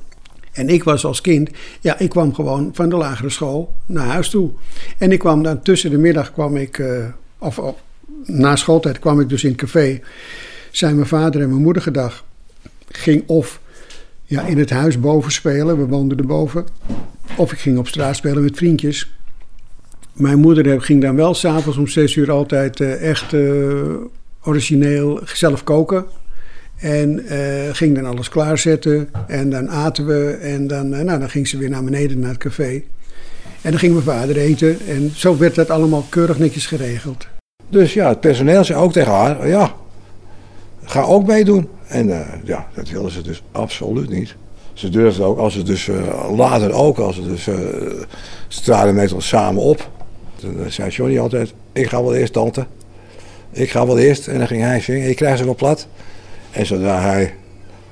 En 0.52 0.68
ik 0.68 0.84
was 0.84 1.04
als 1.04 1.20
kind, 1.20 1.50
ja, 1.80 1.98
ik 1.98 2.08
kwam 2.08 2.34
gewoon 2.34 2.70
van 2.72 2.88
de 2.88 2.96
lagere 2.96 3.30
school 3.30 3.74
naar 3.86 4.06
huis 4.06 4.28
toe. 4.28 4.50
En 4.98 5.12
ik 5.12 5.18
kwam 5.18 5.42
dan 5.42 5.62
tussen 5.62 5.90
de 5.90 5.98
middag, 5.98 6.32
kwam 6.32 6.56
ik, 6.56 6.78
eh, 6.78 7.06
of, 7.38 7.58
of 7.58 7.74
na 8.24 8.56
schooltijd 8.56 8.98
kwam 8.98 9.20
ik 9.20 9.28
dus 9.28 9.44
in 9.44 9.50
het 9.50 9.58
café. 9.58 10.00
Zijn 10.70 10.94
mijn 10.94 11.08
vader 11.08 11.40
en 11.40 11.48
mijn 11.48 11.62
moeder 11.62 11.82
gedag. 11.82 12.24
Ging 12.96 13.22
of 13.26 13.60
ja, 14.24 14.42
in 14.42 14.58
het 14.58 14.70
huis 14.70 15.00
boven 15.00 15.32
spelen, 15.32 15.78
we 15.78 15.86
woonden 15.86 16.18
erboven. 16.18 16.64
Of 17.36 17.52
ik 17.52 17.58
ging 17.58 17.78
op 17.78 17.88
straat 17.88 18.16
spelen 18.16 18.42
met 18.42 18.56
vriendjes. 18.56 19.12
Mijn 20.12 20.38
moeder 20.38 20.70
eh, 20.70 20.80
ging 20.80 21.02
dan 21.02 21.16
wel 21.16 21.34
s'avonds 21.34 21.78
om 21.78 21.86
zes 21.86 22.14
uur 22.14 22.30
altijd 22.30 22.80
eh, 22.80 23.10
echt 23.10 23.32
eh, 23.32 23.40
origineel 24.42 25.20
zelf 25.24 25.64
koken. 25.64 26.04
En 26.76 27.24
ging 27.72 27.94
dan 27.94 28.06
alles 28.06 28.28
klaarzetten. 28.28 29.08
En 29.26 29.50
dan 29.50 29.70
aten 29.70 30.06
we. 30.06 30.30
En 30.30 30.66
dan, 30.66 30.88
nou, 30.88 31.04
dan 31.04 31.30
ging 31.30 31.48
ze 31.48 31.58
weer 31.58 31.70
naar 31.70 31.84
beneden 31.84 32.18
naar 32.18 32.30
het 32.30 32.38
café. 32.38 32.82
En 33.60 33.70
dan 33.70 33.78
ging 33.78 33.92
mijn 33.92 34.04
vader 34.04 34.36
eten. 34.36 34.78
En 34.88 35.10
zo 35.14 35.38
werd 35.38 35.54
dat 35.54 35.70
allemaal 35.70 36.06
keurig 36.08 36.38
netjes 36.38 36.66
geregeld. 36.66 37.26
Dus 37.68 37.94
ja, 37.94 38.08
het 38.08 38.20
personeel 38.20 38.64
zei 38.64 38.78
ook 38.78 38.92
tegen 38.92 39.12
haar, 39.12 39.48
ja, 39.48 39.74
ga 40.84 41.02
ook 41.02 41.26
meedoen. 41.26 41.68
En 41.86 42.10
eh, 42.10 42.26
ja, 42.44 42.66
dat 42.74 42.88
wilden 42.88 43.10
ze 43.10 43.22
dus 43.22 43.42
absoluut 43.52 44.10
niet. 44.10 44.36
Ze 44.74 44.88
durfden 44.88 45.26
ook, 45.26 45.38
als 45.38 45.52
ze 45.52 45.62
dus 45.62 45.88
eh, 45.88 46.36
later 46.36 46.72
ook, 46.72 46.98
als 46.98 47.14
ze 47.14 47.22
dus, 47.22 47.46
eh, 47.46 47.54
ze 48.48 48.60
traden 48.62 48.94
meestal 48.94 49.20
samen 49.20 49.62
op. 49.62 49.90
Toen 50.36 50.64
eh, 50.64 50.70
zei 50.70 50.90
Johnny 50.90 51.18
altijd, 51.18 51.54
ik 51.72 51.88
ga 51.88 52.02
wel 52.02 52.14
eerst 52.14 52.32
tante. 52.32 52.66
Ik 53.50 53.70
ga 53.70 53.86
wel 53.86 53.98
eerst. 53.98 54.26
En 54.26 54.38
dan 54.38 54.46
ging 54.46 54.62
hij 54.62 54.80
zingen, 54.80 55.08
ik 55.08 55.16
krijg 55.16 55.38
ze 55.38 55.44
wel 55.44 55.54
plat. 55.54 55.86
En 56.50 56.66
zodra 56.66 57.00
hij, 57.00 57.34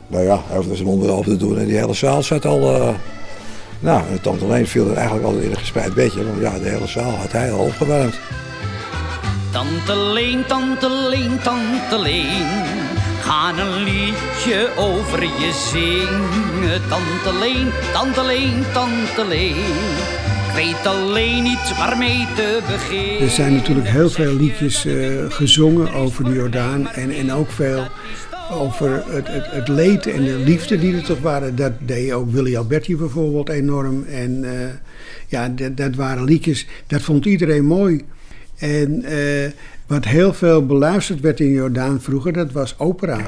nou 0.06 0.24
ja, 0.24 0.40
hij 0.46 0.56
hoefde 0.56 0.74
zijn 0.76 0.88
mond 0.88 1.24
te 1.24 1.36
doen 1.36 1.58
en 1.58 1.66
die 1.66 1.76
hele 1.76 1.94
zaal 1.94 2.22
zat 2.22 2.46
al... 2.46 2.94
nou, 3.80 4.02
en 4.10 4.20
tante 4.20 4.46
Leen 4.46 4.66
viel 4.66 4.90
er 4.90 4.96
eigenlijk 4.96 5.26
altijd 5.26 5.44
in 5.44 5.50
een 5.50 5.56
gespreid 5.56 5.94
bedje, 5.94 6.24
want 6.24 6.40
ja, 6.40 6.58
de 6.58 6.68
hele 6.68 6.86
zaal 6.86 7.10
had 7.10 7.32
hij 7.32 7.52
al 7.52 7.64
opgewarmd. 7.64 8.18
Tante 9.52 9.96
Leen, 9.96 10.46
tante 10.46 10.90
Leen, 10.90 11.40
tante. 11.42 12.81
Ga 13.22 13.58
een 13.58 13.82
liedje 13.82 14.68
over 14.76 15.22
je 15.22 15.52
zingen. 15.72 16.80
Tante 16.88 17.38
Leen, 17.38 17.70
tante 17.92 18.24
Leen, 18.24 18.64
tante 18.72 19.26
Leen. 19.28 19.56
Ik 20.48 20.54
weet 20.54 20.86
alleen 20.86 21.42
niet 21.42 21.76
waarmee 21.78 22.26
te 22.36 22.60
beginnen. 22.66 23.20
Er 23.20 23.30
zijn 23.30 23.54
natuurlijk 23.54 23.88
heel 23.88 24.10
veel 24.10 24.34
liedjes 24.34 24.84
eh, 24.84 24.94
gezongen 25.28 25.92
over 25.92 26.24
de 26.24 26.32
Jordaan. 26.32 26.88
En, 26.88 27.10
en 27.10 27.32
ook 27.32 27.50
veel 27.50 27.86
over 28.50 29.04
het, 29.06 29.28
het, 29.28 29.46
het 29.50 29.68
leed 29.68 30.06
en 30.06 30.24
de 30.24 30.36
liefde 30.36 30.78
die 30.78 30.96
er 30.96 31.02
toch 31.04 31.20
waren. 31.20 31.56
Dat 31.56 31.72
deed 31.78 32.12
ook 32.12 32.30
Willy 32.30 32.56
Alberti 32.56 32.96
bijvoorbeeld 32.96 33.48
enorm. 33.48 34.04
En 34.04 34.44
eh, 34.44 34.68
ja, 35.26 35.48
dat, 35.48 35.76
dat 35.76 35.94
waren 35.94 36.24
liedjes, 36.24 36.66
dat 36.86 37.02
vond 37.02 37.26
iedereen 37.26 37.64
mooi. 37.64 38.04
En 38.58 39.04
eh, 39.04 39.50
wat 39.92 40.04
heel 40.04 40.32
veel 40.32 40.66
beluisterd 40.66 41.20
werd 41.20 41.40
in 41.40 41.50
Jordaan 41.50 42.00
vroeger, 42.00 42.32
dat 42.32 42.52
was 42.52 42.78
opera. 42.78 43.18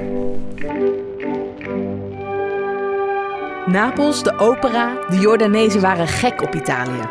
Napels, 3.67 4.23
de 4.23 4.39
opera, 4.39 5.07
de 5.09 5.19
Jordanezen 5.19 5.81
waren 5.81 6.09
gek 6.09 6.43
op 6.43 6.55
Italië. 6.55 7.09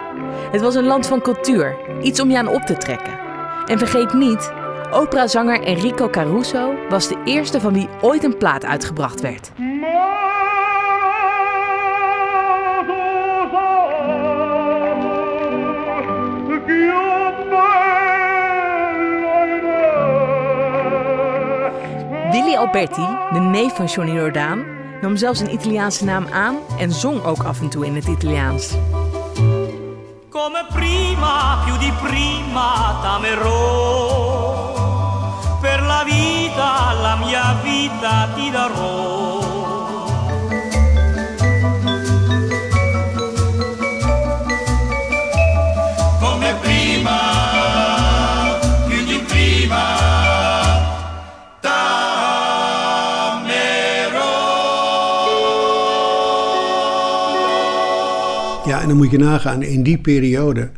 Het 0.52 0.62
was 0.62 0.76
een 0.76 0.86
land 0.86 1.08
van 1.08 1.22
cultuur, 1.22 1.76
iets 2.02 2.20
om 2.20 2.30
je 2.30 2.38
aan 2.38 2.48
op 2.48 2.62
te 2.62 2.78
trekken. 2.78 3.20
En 3.66 3.78
vergeet 3.78 4.14
niet, 4.14 4.52
operazanger 4.92 5.62
Enrico 5.62 6.10
Caruso 6.10 6.74
was 6.90 7.08
de 7.08 7.22
eerste 7.26 7.60
van 7.60 7.74
wie 7.74 7.90
ooit 8.02 8.24
een 8.24 8.38
plaat 8.38 8.66
uitgebracht 8.66 9.22
werd. 9.22 9.52
Willy 22.34 22.56
Alberti, 22.56 23.08
de 23.32 23.40
neef 23.40 23.76
van 23.76 23.86
Johnny 23.86 24.14
Jordaan, 24.14 24.64
nam 25.02 25.18
zelfs 25.18 25.40
een 25.40 25.54
Italiaanse 25.54 26.06
naam 26.06 26.28
aan 26.32 26.56
en 26.78 26.92
zong 26.92 27.24
ook 27.24 27.44
af 27.44 27.62
en 27.62 27.70
toe 27.70 27.86
in 27.86 27.96
het 27.96 28.08
Italiaans. 28.08 28.74
Come 30.30 30.66
prima, 30.74 31.64
più 31.66 31.78
di 31.78 31.92
prima 32.02 33.00
t'amerò. 33.02 33.52
Per 35.62 35.82
mia 35.82 36.04
vita, 36.04 36.94
la 37.02 37.16
mia 37.16 37.56
vita 37.64 38.28
ti 38.36 38.52
darò. 38.52 39.43
En 58.84 58.90
dan 58.90 58.98
moet 58.98 59.12
je 59.12 59.18
nagaan, 59.18 59.64
in 59.64 59.84
die 59.84 59.98
periode, 59.98 60.70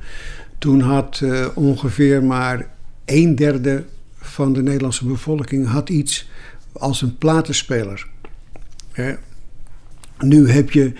toen 0.57 0.81
had 0.81 1.19
eh, 1.23 1.47
ongeveer 1.55 2.23
maar 2.23 2.67
een 3.05 3.35
derde 3.35 3.83
van 4.17 4.53
de 4.53 4.63
Nederlandse 4.63 5.05
bevolking 5.05 5.67
had 5.67 5.89
iets 5.89 6.29
als 6.71 7.01
een 7.01 7.17
platenspeler. 7.17 8.07
Nu 10.19 10.49
heb 10.49 10.71
je 10.71 10.93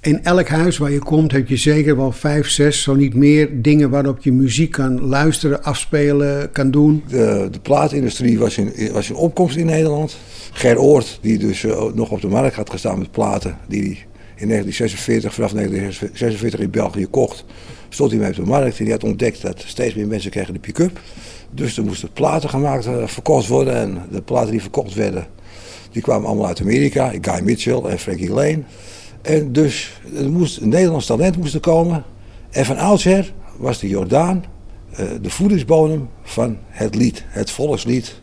in 0.00 0.24
elk 0.24 0.48
huis 0.48 0.78
waar 0.78 0.90
je 0.90 0.98
komt, 0.98 1.32
heb 1.32 1.48
je 1.48 1.56
zeker 1.56 1.96
wel 1.96 2.12
vijf, 2.12 2.48
zes, 2.48 2.82
zo 2.82 2.94
niet 2.94 3.14
meer 3.14 3.62
dingen 3.62 3.90
waarop 3.90 4.22
je 4.22 4.32
muziek 4.32 4.70
kan 4.70 5.00
luisteren, 5.00 5.62
afspelen, 5.62 6.52
kan 6.52 6.70
doen. 6.70 7.02
De, 7.08 7.48
de 7.50 7.60
plaatindustrie 7.60 8.38
was 8.38 8.58
in, 8.58 8.92
was 8.92 9.08
in 9.08 9.16
opkomst 9.16 9.56
in 9.56 9.66
Nederland. 9.66 10.18
Ger 10.52 10.78
Oort, 10.78 11.18
die 11.22 11.38
dus 11.38 11.64
eh, 11.64 11.82
nog 11.94 12.10
op 12.10 12.20
de 12.20 12.28
markt 12.28 12.56
had 12.56 12.70
gestaan 12.70 12.98
met 12.98 13.10
platen, 13.10 13.58
die 13.68 14.06
in 14.40 14.48
1946, 14.48 15.34
vanaf 15.34 15.52
1946 15.52 16.60
in 16.60 16.70
België 16.70 17.06
kocht, 17.06 17.44
stond 17.88 18.10
hij 18.10 18.20
mee 18.20 18.28
op 18.28 18.36
de 18.36 18.42
markt. 18.42 18.78
En 18.78 18.84
die 18.84 18.92
had 18.92 19.04
ontdekt 19.04 19.42
dat 19.42 19.62
steeds 19.66 19.94
meer 19.94 20.06
mensen 20.06 20.30
kregen 20.30 20.52
de 20.52 20.60
pick-up. 20.60 21.00
Dus 21.50 21.76
er 21.76 21.84
moesten 21.84 22.12
platen 22.12 22.50
gemaakt, 22.50 22.86
eh, 22.86 23.06
verkocht 23.06 23.46
worden. 23.46 23.74
En 23.74 24.02
de 24.10 24.22
platen 24.22 24.50
die 24.50 24.60
verkocht 24.60 24.94
werden, 24.94 25.26
die 25.90 26.02
kwamen 26.02 26.26
allemaal 26.26 26.46
uit 26.46 26.60
Amerika. 26.60 27.12
Guy 27.20 27.42
Mitchell 27.42 27.80
en 27.80 27.98
Frankie 27.98 28.30
Lane. 28.30 28.62
En 29.22 29.52
dus 29.52 30.00
er 30.16 30.30
moest 30.30 30.60
een 30.60 30.68
Nederlands 30.68 31.06
talent 31.06 31.36
moest 31.36 31.54
er 31.54 31.60
komen. 31.60 32.04
En 32.50 32.64
van 32.64 32.76
oudsher 32.76 33.32
was 33.56 33.78
de 33.78 33.88
Jordaan 33.88 34.44
eh, 34.90 35.06
de 35.22 35.30
voedingsbodem 35.30 36.08
van 36.22 36.58
het 36.66 36.94
lied, 36.94 37.24
het 37.26 37.50
volkslied, 37.50 38.20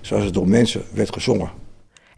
zoals 0.00 0.24
het 0.24 0.34
door 0.34 0.48
mensen 0.48 0.82
werd 0.92 1.12
gezongen. 1.12 1.63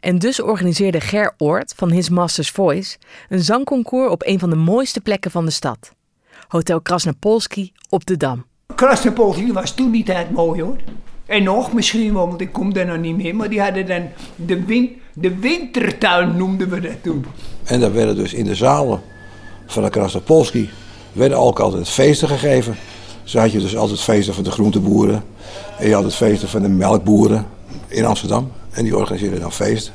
En 0.01 0.19
dus 0.19 0.43
organiseerde 0.43 1.01
Ger 1.01 1.35
Oort 1.39 1.73
van 1.77 1.91
His 1.91 2.09
Master's 2.09 2.51
Voice 2.51 2.99
een 3.29 3.43
zangconcours 3.43 4.11
op 4.11 4.23
een 4.27 4.39
van 4.39 4.51
de 4.51 4.57
mooiste 4.57 5.01
plekken 5.01 5.31
van 5.31 5.45
de 5.45 5.51
stad. 5.51 5.93
Hotel 6.49 6.81
Krasnopolski 6.81 7.73
op 7.89 8.07
de 8.07 8.17
Dam. 8.17 8.45
Krasnopolski 8.75 9.53
was 9.53 9.75
toen 9.75 9.91
niet 9.91 10.07
tijd 10.07 10.31
mooi 10.31 10.63
hoor. 10.63 10.77
En 11.27 11.43
nog 11.43 11.73
misschien 11.73 12.15
wel, 12.15 12.29
want 12.29 12.41
ik 12.41 12.53
kom 12.53 12.73
daar 12.73 12.87
nog 12.87 12.99
niet 12.99 13.17
meer. 13.17 13.35
Maar 13.35 13.49
die 13.49 13.61
hadden 13.61 13.87
dan 13.87 14.09
de, 14.37 14.65
win, 14.65 15.01
de 15.15 15.39
wintertuin 15.39 16.37
noemden 16.37 16.69
we 16.69 16.81
dat 16.81 17.03
toen. 17.03 17.27
En 17.65 17.81
daar 17.81 17.93
werden 17.93 18.17
dus 18.17 18.35
in 18.35 18.45
de 18.45 18.55
zalen 18.55 19.01
van 19.67 19.83
de 19.83 19.91
Krasnopolski 19.91 20.71
werden 21.13 21.39
ook 21.39 21.59
altijd 21.59 21.89
feesten 21.89 22.29
gegeven. 22.29 22.77
Zo 23.25 23.39
had 23.39 23.53
je 23.53 23.59
dus 23.59 23.77
altijd 23.77 24.01
feesten 24.01 24.35
van 24.35 24.45
de 24.45 24.51
groenteboeren. 24.51 25.25
En 25.79 25.89
je 25.89 25.95
had 25.95 26.05
het 26.05 26.15
feesten 26.15 26.49
van 26.49 26.63
de 26.63 26.69
melkboeren 26.69 27.47
in 27.89 28.05
Amsterdam. 28.05 28.53
En 28.77 28.85
die 28.85 28.97
organiseerden 28.97 29.41
dan 29.41 29.53
feesten. 29.53 29.93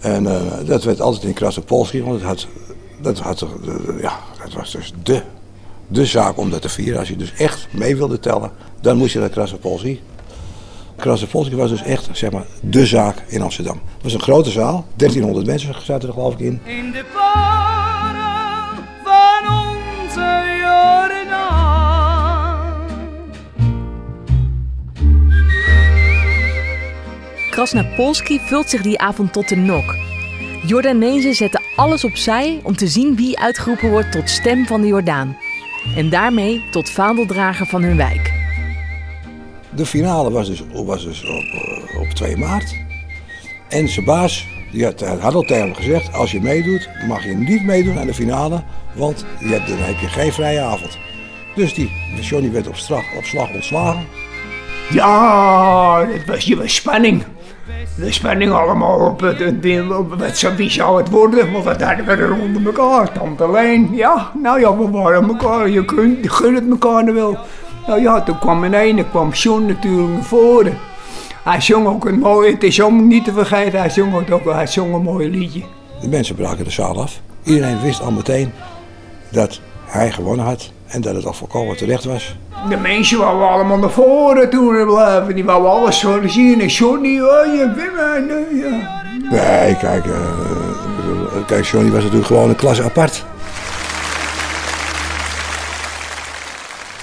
En 0.00 0.24
uh, 0.24 0.40
dat 0.66 0.84
werd 0.84 1.00
altijd 1.00 1.24
in 1.24 1.32
Krasnopolski, 1.32 2.02
want 2.02 2.22
het 2.22 2.46
dat, 3.00 3.22
ja, 4.00 4.18
dat 4.42 4.52
was 4.52 4.70
dus 4.70 4.92
de, 5.02 5.22
de 5.88 6.06
zaak 6.06 6.38
om 6.38 6.50
dat 6.50 6.62
te 6.62 6.68
vieren. 6.68 6.98
Als 6.98 7.08
je 7.08 7.16
dus 7.16 7.32
echt 7.32 7.68
mee 7.70 7.96
wilde 7.96 8.20
tellen, 8.20 8.50
dan 8.80 8.96
moest 8.96 9.12
je 9.12 9.18
naar 9.18 9.28
Krasnopolski. 9.28 10.00
Krasnopolski 10.96 11.56
was 11.56 11.70
dus 11.70 11.82
echt 11.82 12.08
zeg 12.12 12.30
maar, 12.30 12.46
de 12.60 12.86
zaak 12.86 13.22
in 13.26 13.42
Amsterdam. 13.42 13.80
Het 13.94 14.02
was 14.02 14.12
een 14.12 14.20
grote 14.20 14.50
zaal, 14.50 14.86
1300 14.96 15.46
mensen 15.46 15.74
zaten 15.82 16.08
er 16.08 16.14
geloof 16.14 16.32
ik 16.32 16.40
in. 16.40 16.60
In 16.64 16.90
de 16.92 17.04
paren 17.12 18.84
van 19.04 19.58
onze 19.58 20.59
Krasnopolski 27.60 28.40
vult 28.40 28.70
zich 28.70 28.82
die 28.82 28.98
avond 28.98 29.32
tot 29.32 29.48
de 29.48 29.56
nok. 29.56 29.96
Jordanezen 30.66 31.34
zetten 31.34 31.62
alles 31.76 32.04
opzij 32.04 32.60
om 32.62 32.76
te 32.76 32.88
zien 32.88 33.16
wie 33.16 33.38
uitgeroepen 33.38 33.90
wordt 33.90 34.12
tot 34.12 34.30
stem 34.30 34.66
van 34.66 34.80
de 34.80 34.86
Jordaan. 34.86 35.36
En 35.96 36.10
daarmee 36.10 36.62
tot 36.70 36.90
vaandeldrager 36.90 37.66
van 37.66 37.82
hun 37.82 37.96
wijk. 37.96 38.32
De 39.70 39.86
finale 39.86 40.30
was 40.30 40.46
dus, 40.48 40.62
was 40.72 41.04
dus 41.04 41.24
op, 41.24 41.44
op 42.00 42.08
2 42.08 42.36
maart. 42.36 42.76
En 43.68 43.88
zijn 43.88 44.04
baas 44.04 44.46
die 44.72 44.84
had, 44.84 45.00
had 45.00 45.34
al 45.34 45.42
tegen 45.42 45.64
hem 45.64 45.74
gezegd: 45.74 46.12
als 46.12 46.30
je 46.30 46.40
meedoet, 46.40 46.88
mag 47.08 47.24
je 47.24 47.34
niet 47.34 47.64
meedoen 47.64 47.98
aan 47.98 48.06
de 48.06 48.14
finale, 48.14 48.62
want 48.94 49.24
je 49.40 49.48
hebt, 49.48 49.68
dan 49.68 49.78
heb 49.78 49.98
je 49.98 50.08
geen 50.08 50.32
vrije 50.32 50.60
avond. 50.60 50.98
Dus 51.54 51.74
die 51.74 51.90
Johnny 52.20 52.52
werd 52.52 52.68
op, 52.68 52.76
straf, 52.76 53.04
op 53.16 53.24
slag 53.24 53.54
ontslagen. 53.54 54.06
Ja, 54.90 56.06
het 56.12 56.26
was, 56.26 56.44
je 56.44 56.56
was 56.56 56.74
spanning. 56.74 57.24
De 57.94 58.12
spanning 58.12 58.52
allemaal 58.52 58.98
op 58.98 59.20
het, 59.20 59.54
wat 60.08 60.36
zou, 60.38 60.56
wie 60.56 60.70
zou 60.70 60.98
het 60.98 61.10
worden, 61.10 61.52
want 61.52 61.64
wat 61.64 61.82
hadden 61.82 62.04
we 62.04 62.12
er 62.12 62.32
onder 62.32 62.66
elkaar. 62.66 63.12
Tante 63.12 63.50
Leen, 63.50 63.88
ja, 63.92 64.32
nou 64.42 64.60
ja, 64.60 64.76
we 64.76 64.90
waren 64.90 65.28
elkaar, 65.28 65.68
je 65.68 65.84
kunt, 65.84 66.22
je 66.22 66.28
gunt 66.28 66.58
het 66.58 66.70
elkaar 66.70 67.04
nou 67.04 67.14
wel. 67.14 67.38
Nou 67.86 68.00
ja, 68.02 68.22
toen 68.22 68.38
kwam 68.38 68.64
in 68.64 68.74
ene, 68.74 69.04
kwam 69.04 69.30
John 69.30 69.66
natuurlijk 69.66 70.12
naar 70.12 70.22
voren. 70.22 70.78
Hij 71.44 71.60
zong 71.60 71.86
ook 71.86 72.04
een 72.04 72.18
mooi, 72.18 72.52
het 72.52 72.62
is 72.62 72.80
om 72.80 73.06
niet 73.06 73.24
te 73.24 73.32
vergeten, 73.32 73.78
hij 73.78 73.90
zong 73.90 74.30
ook, 74.30 74.44
hij 74.44 74.66
zong 74.66 74.94
een 74.94 75.02
mooi 75.02 75.30
liedje. 75.30 75.62
De 76.00 76.08
mensen 76.08 76.34
braken 76.34 76.64
de 76.64 76.70
zaal 76.70 77.02
af. 77.02 77.20
Iedereen 77.42 77.80
wist 77.80 78.02
al 78.02 78.10
meteen 78.10 78.52
dat 79.28 79.60
hij 79.84 80.10
gewonnen 80.12 80.44
had 80.44 80.72
en 80.90 81.00
dat 81.00 81.14
het 81.14 81.26
al 81.26 81.32
volkomen 81.32 81.76
terecht 81.76 82.04
was. 82.04 82.36
De 82.68 82.76
mensen 82.76 83.18
wouden 83.18 83.48
allemaal 83.48 83.78
naar 83.78 83.90
voren 83.90 84.50
toen 84.50 84.86
blijven. 84.86 85.34
Die 85.34 85.44
wouden 85.44 85.70
alles 85.70 85.98
zo 85.98 86.20
zien. 86.26 86.60
En 86.60 86.66
Johnny, 86.66 87.20
oh, 87.20 87.44
je. 87.44 87.72
Nee, 88.26 88.60
ja. 88.60 89.02
Nee, 89.30 89.76
kijk, 89.76 90.04
uh, 90.04 91.46
kijk, 91.46 91.64
Johnny 91.64 91.90
was 91.90 92.02
natuurlijk 92.02 92.26
gewoon 92.26 92.48
een 92.48 92.56
klasse 92.56 92.82
apart. 92.82 93.24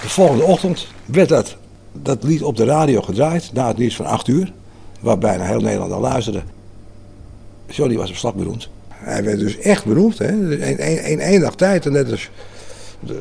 De 0.02 0.10
volgende 0.10 0.44
ochtend 0.44 0.88
werd 1.06 1.30
dat, 1.30 1.56
dat 1.92 2.24
lied 2.24 2.44
op 2.44 2.58
de 2.58 2.66
radio 2.66 3.02
gedraaid, 3.02 3.50
na 3.54 3.68
het 3.68 3.78
nieuws 3.78 3.96
van 3.96 4.06
8 4.06 4.28
uur, 4.28 4.52
waar 5.00 5.18
bijna 5.18 5.44
heel 5.44 5.62
Nederland 5.62 5.92
al 5.92 6.00
luisterde. 6.00 6.42
Johnny 7.68 7.98
was 7.98 8.10
op 8.10 8.16
slag 8.16 8.34
beroemd. 8.34 8.70
Hij 8.88 9.24
werd 9.24 9.40
dus 9.40 9.58
echt 9.58 9.86
beroemd, 9.86 10.18
hè? 10.18 10.58
In 11.10 11.20
één 11.20 11.42
dag 11.42 11.56
tijd. 11.56 11.86
En 11.86 11.92
net 11.92 12.12
als, 12.12 12.30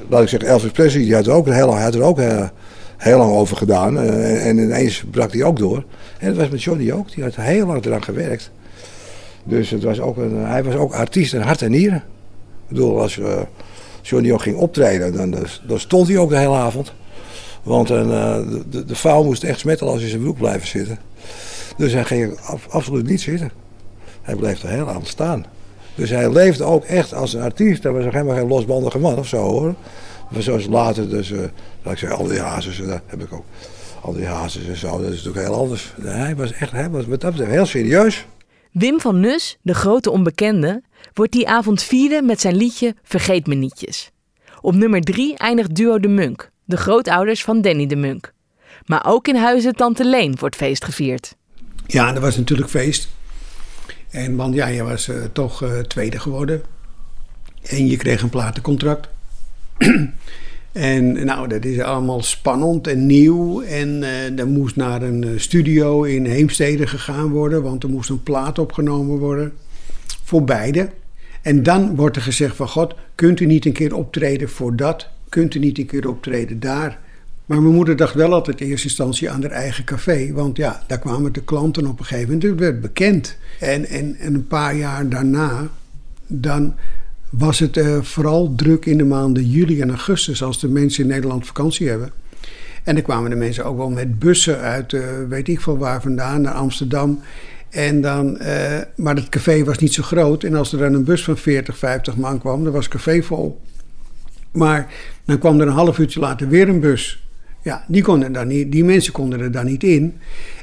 laat 0.08 0.22
ik 0.22 0.28
zeggen, 0.28 0.48
Elvis 0.48 0.70
Presley, 0.70 1.02
die 1.02 1.14
had 1.14 1.26
er 1.26 1.32
ook 1.32 1.46
heel, 1.46 1.76
had 1.76 1.94
er 1.94 2.02
ook 2.02 2.18
heel, 2.18 2.48
heel 2.96 3.18
lang 3.18 3.32
over 3.32 3.56
gedaan. 3.56 3.96
Uh, 3.96 4.46
en 4.46 4.58
ineens 4.58 5.04
brak 5.10 5.32
hij 5.32 5.42
ook 5.42 5.58
door. 5.58 5.84
En 6.18 6.28
dat 6.28 6.36
was 6.36 6.48
met 6.48 6.62
Johnny 6.62 6.92
ook, 6.92 7.14
die 7.14 7.24
had 7.24 7.36
heel 7.36 7.66
lang 7.66 7.84
eraan 7.84 8.04
gewerkt. 8.04 8.50
Dus 9.44 9.70
het 9.70 9.82
was 9.82 10.00
ook 10.00 10.16
een, 10.16 10.36
hij 10.36 10.64
was 10.64 10.74
ook 10.74 10.94
artiest 10.94 11.34
in 11.34 11.40
hart 11.40 11.62
en 11.62 11.70
nieren. 11.70 11.96
Ik 12.68 12.68
bedoel, 12.68 13.00
als 13.00 13.20
Johnny 14.02 14.32
ook 14.32 14.42
ging 14.42 14.56
optreden, 14.56 15.12
dan, 15.12 15.30
dan 15.66 15.78
stond 15.78 16.08
hij 16.08 16.18
ook 16.18 16.30
de 16.30 16.38
hele 16.38 16.54
avond. 16.54 16.92
Want 17.62 17.88
de, 17.88 18.84
de, 18.86 19.20
moest 19.24 19.44
echt 19.44 19.58
smetteloos 19.58 20.02
in 20.02 20.08
zijn 20.08 20.22
broek 20.22 20.36
blijven 20.36 20.68
zitten. 20.68 20.98
Dus 21.76 21.92
hij 21.92 22.04
ging 22.04 22.38
absoluut 22.68 23.06
niet 23.06 23.20
zitten. 23.20 23.50
Hij 24.22 24.34
bleef 24.34 24.60
de 24.60 24.68
hele 24.68 24.86
avond 24.86 25.06
staan. 25.06 25.46
Dus 25.96 26.10
hij 26.10 26.32
leefde 26.32 26.64
ook 26.64 26.84
echt 26.84 27.14
als 27.14 27.32
een 27.32 27.42
artiest. 27.42 27.82
Hij 27.82 27.92
was 27.92 28.04
ook 28.04 28.12
helemaal 28.12 28.36
geen 28.36 28.48
losbandige 28.48 28.98
man 28.98 29.18
of 29.18 29.26
zo 29.26 29.38
hoor. 29.38 29.74
Maar 30.30 30.42
zoals 30.42 30.66
later, 30.66 31.08
dus, 31.08 31.30
uh, 31.30 31.38
laat 31.82 31.92
ik 31.92 31.98
zeggen, 31.98 32.18
al 32.18 32.26
die 32.26 32.40
hazes, 32.40 32.76
dat 32.76 33.00
heb 33.06 33.22
ik 33.22 33.32
ook. 33.32 33.44
Al 34.00 34.12
die 34.12 34.26
hazes 34.26 34.66
en 34.66 34.76
zo, 34.76 34.90
dat 34.90 35.12
is 35.12 35.24
natuurlijk 35.24 35.46
heel 35.46 35.56
anders. 35.56 35.92
Hij 36.00 36.36
was 36.36 36.52
echt, 36.52 36.70
hij 36.70 36.90
was 36.90 37.06
wat 37.06 37.20
dat 37.20 37.30
betreft 37.30 37.52
heel 37.52 37.66
serieus. 37.66 38.26
Wim 38.72 39.00
van 39.00 39.20
Nus, 39.20 39.58
de 39.62 39.74
grote 39.74 40.10
onbekende, 40.10 40.82
wordt 41.14 41.32
die 41.32 41.48
avond 41.48 41.82
vierde 41.82 42.22
met 42.22 42.40
zijn 42.40 42.56
liedje 42.56 42.94
Vergeet 43.02 43.46
me 43.46 43.54
nietjes. 43.54 44.10
Op 44.60 44.74
nummer 44.74 45.00
drie 45.00 45.36
eindigt 45.36 45.74
duo 45.74 45.98
De 45.98 46.08
Munk, 46.08 46.50
de 46.64 46.76
grootouders 46.76 47.44
van 47.44 47.60
Danny 47.60 47.86
de 47.86 47.96
Munk. 47.96 48.32
Maar 48.86 49.04
ook 49.06 49.28
in 49.28 49.36
huizen 49.36 49.72
Tante 49.72 50.04
Leen 50.04 50.36
wordt 50.38 50.56
feest 50.56 50.84
gevierd. 50.84 51.34
Ja, 51.86 52.12
dat 52.12 52.22
was 52.22 52.36
natuurlijk 52.36 52.70
feest. 52.70 53.08
En 54.10 54.36
want 54.36 54.54
ja, 54.54 54.66
je 54.66 54.82
was 54.82 55.08
uh, 55.08 55.16
toch 55.32 55.62
uh, 55.62 55.78
tweede 55.78 56.18
geworden. 56.18 56.62
En 57.62 57.86
je 57.86 57.96
kreeg 57.96 58.22
een 58.22 58.28
platencontract. 58.28 59.08
en 60.72 61.24
nou, 61.24 61.48
dat 61.48 61.64
is 61.64 61.80
allemaal 61.80 62.22
spannend 62.22 62.86
en 62.86 63.06
nieuw. 63.06 63.62
En 63.62 63.88
uh, 63.88 64.38
er 64.38 64.48
moest 64.48 64.76
naar 64.76 65.02
een 65.02 65.40
studio 65.40 66.02
in 66.02 66.24
Heemstede 66.24 66.86
gegaan 66.86 67.30
worden. 67.30 67.62
Want 67.62 67.82
er 67.82 67.90
moest 67.90 68.10
een 68.10 68.22
plaat 68.22 68.58
opgenomen 68.58 69.18
worden. 69.18 69.52
Voor 70.22 70.44
beide. 70.44 70.90
En 71.42 71.62
dan 71.62 71.96
wordt 71.96 72.16
er 72.16 72.22
gezegd 72.22 72.56
van 72.56 72.68
God, 72.68 72.94
kunt 73.14 73.40
u 73.40 73.46
niet 73.46 73.66
een 73.66 73.72
keer 73.72 73.94
optreden 73.94 74.48
voor 74.48 74.76
dat? 74.76 75.08
Kunt 75.28 75.54
u 75.54 75.58
niet 75.58 75.78
een 75.78 75.86
keer 75.86 76.08
optreden 76.08 76.60
daar? 76.60 76.98
Maar 77.46 77.62
mijn 77.62 77.74
moeder 77.74 77.96
dacht 77.96 78.14
wel 78.14 78.32
altijd 78.32 78.60
in 78.60 78.68
eerste 78.68 78.86
instantie 78.86 79.30
aan 79.30 79.42
haar 79.42 79.50
eigen 79.50 79.84
café. 79.84 80.32
Want 80.32 80.56
ja, 80.56 80.82
daar 80.86 80.98
kwamen 80.98 81.32
de 81.32 81.42
klanten 81.42 81.86
op 81.86 81.98
een 81.98 82.04
gegeven 82.04 82.26
moment. 82.26 82.42
Het 82.42 82.58
werd 82.58 82.80
bekend. 82.80 83.36
En, 83.60 83.86
en, 83.86 84.16
en 84.16 84.34
een 84.34 84.46
paar 84.46 84.76
jaar 84.76 85.08
daarna, 85.08 85.68
dan 86.26 86.74
was 87.30 87.58
het 87.58 87.76
eh, 87.76 88.02
vooral 88.02 88.54
druk 88.54 88.86
in 88.86 88.98
de 88.98 89.04
maanden 89.04 89.50
juli 89.50 89.80
en 89.80 89.88
augustus... 89.88 90.42
als 90.42 90.60
de 90.60 90.68
mensen 90.68 91.02
in 91.02 91.08
Nederland 91.08 91.46
vakantie 91.46 91.88
hebben. 91.88 92.10
En 92.84 92.94
dan 92.94 93.04
kwamen 93.04 93.30
de 93.30 93.36
mensen 93.36 93.64
ook 93.64 93.76
wel 93.76 93.90
met 93.90 94.18
bussen 94.18 94.58
uit, 94.58 94.92
eh, 94.92 95.02
weet 95.28 95.48
ik 95.48 95.60
veel 95.60 95.78
waar 95.78 96.02
vandaan, 96.02 96.40
naar 96.40 96.54
Amsterdam. 96.54 97.20
En 97.70 98.00
dan, 98.00 98.38
eh, 98.38 98.78
maar 98.96 99.14
het 99.16 99.28
café 99.28 99.64
was 99.64 99.78
niet 99.78 99.94
zo 99.94 100.02
groot. 100.02 100.42
En 100.42 100.54
als 100.54 100.72
er 100.72 100.78
dan 100.78 100.94
een 100.94 101.04
bus 101.04 101.24
van 101.24 101.36
40, 101.36 101.78
50 101.78 102.16
man 102.16 102.38
kwam, 102.38 102.64
dan 102.64 102.72
was 102.72 102.84
het 102.84 102.94
café 102.94 103.22
vol. 103.22 103.60
Maar 104.52 104.94
dan 105.24 105.38
kwam 105.38 105.60
er 105.60 105.66
een 105.66 105.72
half 105.72 105.98
uurtje 105.98 106.20
later 106.20 106.48
weer 106.48 106.68
een 106.68 106.80
bus. 106.80 107.25
Ja, 107.66 107.84
die, 107.88 108.02
konden 108.02 108.32
daar 108.32 108.46
niet, 108.46 108.72
die 108.72 108.84
mensen 108.84 109.12
konden 109.12 109.40
er 109.40 109.50
dan 109.50 109.64
niet 109.64 109.84
in. 109.84 110.14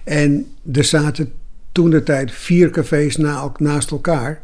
En 0.04 0.46
er 0.74 0.84
zaten 0.84 1.32
toen 1.72 1.90
de 1.90 2.04
tijd 2.04 2.32
vier 2.32 2.70
cafés 2.70 3.18
na, 3.18 3.52
naast 3.58 3.92
elkaar. 3.92 4.42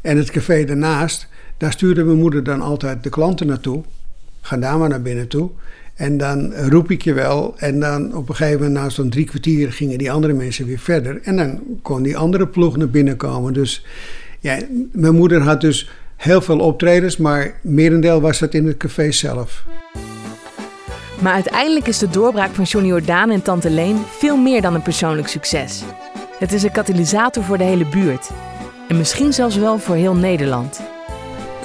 En 0.00 0.16
het 0.16 0.30
café 0.30 0.64
daarnaast, 0.64 1.28
daar 1.56 1.72
stuurde 1.72 2.04
mijn 2.04 2.18
moeder 2.18 2.44
dan 2.44 2.60
altijd 2.60 3.02
de 3.02 3.10
klanten 3.10 3.46
naartoe. 3.46 3.82
Ga 4.40 4.56
daar 4.56 4.78
maar 4.78 4.88
naar 4.88 5.02
binnen 5.02 5.28
toe. 5.28 5.50
En 5.94 6.16
dan 6.16 6.54
roep 6.54 6.90
ik 6.90 7.02
je 7.02 7.12
wel. 7.12 7.54
En 7.56 7.80
dan 7.80 8.16
op 8.16 8.28
een 8.28 8.34
gegeven 8.34 8.58
moment, 8.58 8.78
na 8.78 8.88
zo'n 8.88 9.10
drie 9.10 9.24
kwartier, 9.24 9.72
gingen 9.72 9.98
die 9.98 10.10
andere 10.10 10.32
mensen 10.32 10.66
weer 10.66 10.78
verder. 10.78 11.20
En 11.22 11.36
dan 11.36 11.60
kon 11.82 12.02
die 12.02 12.16
andere 12.16 12.46
ploeg 12.46 12.76
naar 12.76 12.90
binnen 12.90 13.16
komen. 13.16 13.52
Dus 13.52 13.86
ja, 14.40 14.58
mijn 14.92 15.14
moeder 15.14 15.40
had 15.40 15.60
dus 15.60 15.90
heel 16.16 16.40
veel 16.40 16.58
optredens, 16.58 17.16
maar 17.16 17.54
merendeel 17.62 18.20
was 18.20 18.38
dat 18.38 18.54
in 18.54 18.66
het 18.66 18.76
café 18.76 19.12
zelf. 19.12 19.64
Maar 21.20 21.32
uiteindelijk 21.32 21.86
is 21.86 21.98
de 21.98 22.08
doorbraak 22.08 22.54
van 22.54 22.64
Johnny 22.64 22.88
Jordaan 22.90 23.30
en 23.30 23.42
Tante 23.42 23.70
Leen 23.70 24.04
veel 24.18 24.36
meer 24.36 24.62
dan 24.62 24.74
een 24.74 24.82
persoonlijk 24.82 25.28
succes. 25.28 25.82
Het 26.38 26.52
is 26.52 26.62
een 26.62 26.72
katalysator 26.72 27.42
voor 27.42 27.58
de 27.58 27.64
hele 27.64 27.86
buurt. 27.86 28.30
En 28.88 28.96
misschien 28.96 29.32
zelfs 29.32 29.56
wel 29.56 29.78
voor 29.78 29.94
heel 29.94 30.14
Nederland. 30.14 30.80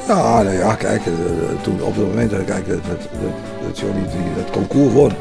Ja, 0.08 0.42
nou 0.42 0.56
ja, 0.56 0.76
kijk, 0.76 1.06
eh, 1.06 1.14
toen 1.62 1.82
op 1.82 1.96
het 1.96 2.08
moment 2.08 2.32
dat 2.32 2.46
kijk, 2.46 2.68
dat, 2.68 2.84
dat, 2.84 3.08
dat 3.68 3.80
Johnny 3.80 4.02
die, 4.02 4.44
dat 4.44 4.52
concours 4.52 4.94
won, 4.94 5.12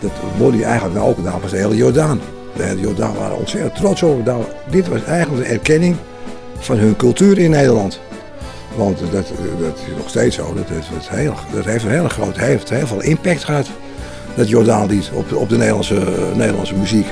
dat 0.00 0.10
won 0.36 0.52
hij 0.52 0.62
eigenlijk 0.62 0.94
nou 0.94 1.08
ook 1.08 1.22
namens 1.22 1.50
de 1.52 1.58
hele 1.58 1.76
Jordaan. 1.76 2.20
De 2.56 2.62
hele 2.62 2.80
Jordaan 2.80 3.14
waren 3.14 3.36
ontzettend 3.36 3.74
trots 3.74 4.02
over. 4.02 4.24
Nou, 4.24 4.44
dit 4.70 4.88
was 4.88 5.04
eigenlijk 5.04 5.46
de 5.46 5.52
erkenning 5.52 5.96
van 6.58 6.76
hun 6.76 6.96
cultuur 6.96 7.38
in 7.38 7.50
Nederland. 7.50 8.00
Want 8.76 8.98
dat, 8.98 9.10
dat 9.60 9.78
is 9.78 9.96
nog 9.96 10.08
steeds 10.08 10.36
zo. 10.36 10.54
Dat, 10.54 10.68
dat, 10.68 11.08
heel, 11.08 11.34
dat 11.54 11.64
heeft 11.64 11.84
een 11.84 11.90
hele 11.90 12.08
grote, 12.08 12.40
heeft 12.40 12.70
heel 12.70 12.86
veel 12.86 13.02
impact 13.02 13.44
gehad. 13.44 13.66
Dat 14.34 14.48
Jordaan 14.48 14.86
lied 14.86 15.10
op, 15.14 15.32
op 15.32 15.48
de 15.48 15.56
Nederlandse, 15.56 16.02
Nederlandse 16.34 16.74
muziek. 16.74 17.06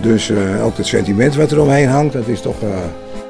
Dus 0.00 0.30
uh, 0.30 0.64
ook 0.64 0.76
het 0.76 0.86
sentiment 0.86 1.34
wat 1.34 1.50
er 1.50 1.60
omheen 1.60 1.88
hangt, 1.88 2.12
dat 2.12 2.26
is 2.26 2.40
toch. 2.40 2.62
Uh... 2.62 2.68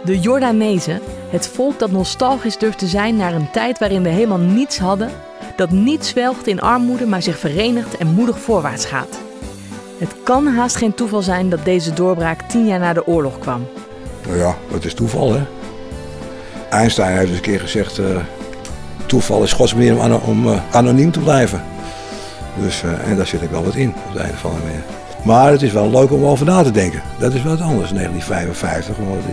De 0.04 0.18
Jordanezen, 0.20 1.00
het 1.30 1.48
volk 1.48 1.78
dat 1.78 1.90
nostalgisch 1.90 2.58
durft 2.58 2.78
te 2.78 2.86
zijn 2.86 3.16
naar 3.16 3.34
een 3.34 3.50
tijd 3.50 3.78
waarin 3.78 4.02
we 4.02 4.08
helemaal 4.08 4.38
niets 4.38 4.78
hadden, 4.78 5.10
dat 5.56 5.70
niet 5.70 6.06
zwelgt 6.06 6.46
in 6.46 6.60
armoede, 6.60 7.06
maar 7.06 7.22
zich 7.22 7.38
verenigt 7.38 7.96
en 7.96 8.06
moedig 8.06 8.38
voorwaarts 8.38 8.84
gaat. 8.84 9.18
Het 9.98 10.14
kan 10.22 10.46
haast 10.46 10.76
geen 10.76 10.94
toeval 10.94 11.22
zijn 11.22 11.48
dat 11.48 11.64
deze 11.64 11.92
doorbraak 11.92 12.42
tien 12.42 12.66
jaar 12.66 12.78
na 12.78 12.92
de 12.92 13.06
oorlog 13.06 13.38
kwam. 13.38 13.66
Nou 14.26 14.38
ja, 14.38 14.56
dat 14.70 14.84
is 14.84 14.94
toeval 14.94 15.32
hè. 15.32 15.40
Einstein 16.70 17.16
heeft 17.16 17.28
eens 17.28 17.36
een 17.36 17.42
keer 17.42 17.60
gezegd: 17.60 17.98
uh, 17.98 18.06
toeval 19.06 19.42
is 19.42 19.52
Gods 19.52 19.74
manier 19.74 20.20
om, 20.26 20.46
uh, 20.46 20.60
anoniem 20.70 21.10
te 21.10 21.20
blijven. 21.20 21.62
Dus, 22.62 22.82
uh, 22.82 23.10
en 23.10 23.16
daar 23.16 23.26
zit 23.26 23.42
ik 23.42 23.50
wel 23.50 23.64
wat 23.64 23.74
in 23.74 23.88
op 23.88 24.12
het 24.12 24.22
einde 24.22 24.36
van 24.36 24.50
de 24.50 24.58
manier. 24.64 24.82
Maar 25.24 25.50
het 25.50 25.62
is 25.62 25.72
wel 25.72 25.90
leuk 25.90 26.12
om 26.12 26.24
over 26.24 26.46
na 26.46 26.62
te 26.62 26.70
denken. 26.70 27.02
Dat 27.18 27.34
is 27.34 27.42
wel 27.42 27.56
wat 27.56 27.66
anders, 27.66 27.90
1955. 27.90 28.96
Want 28.96 29.28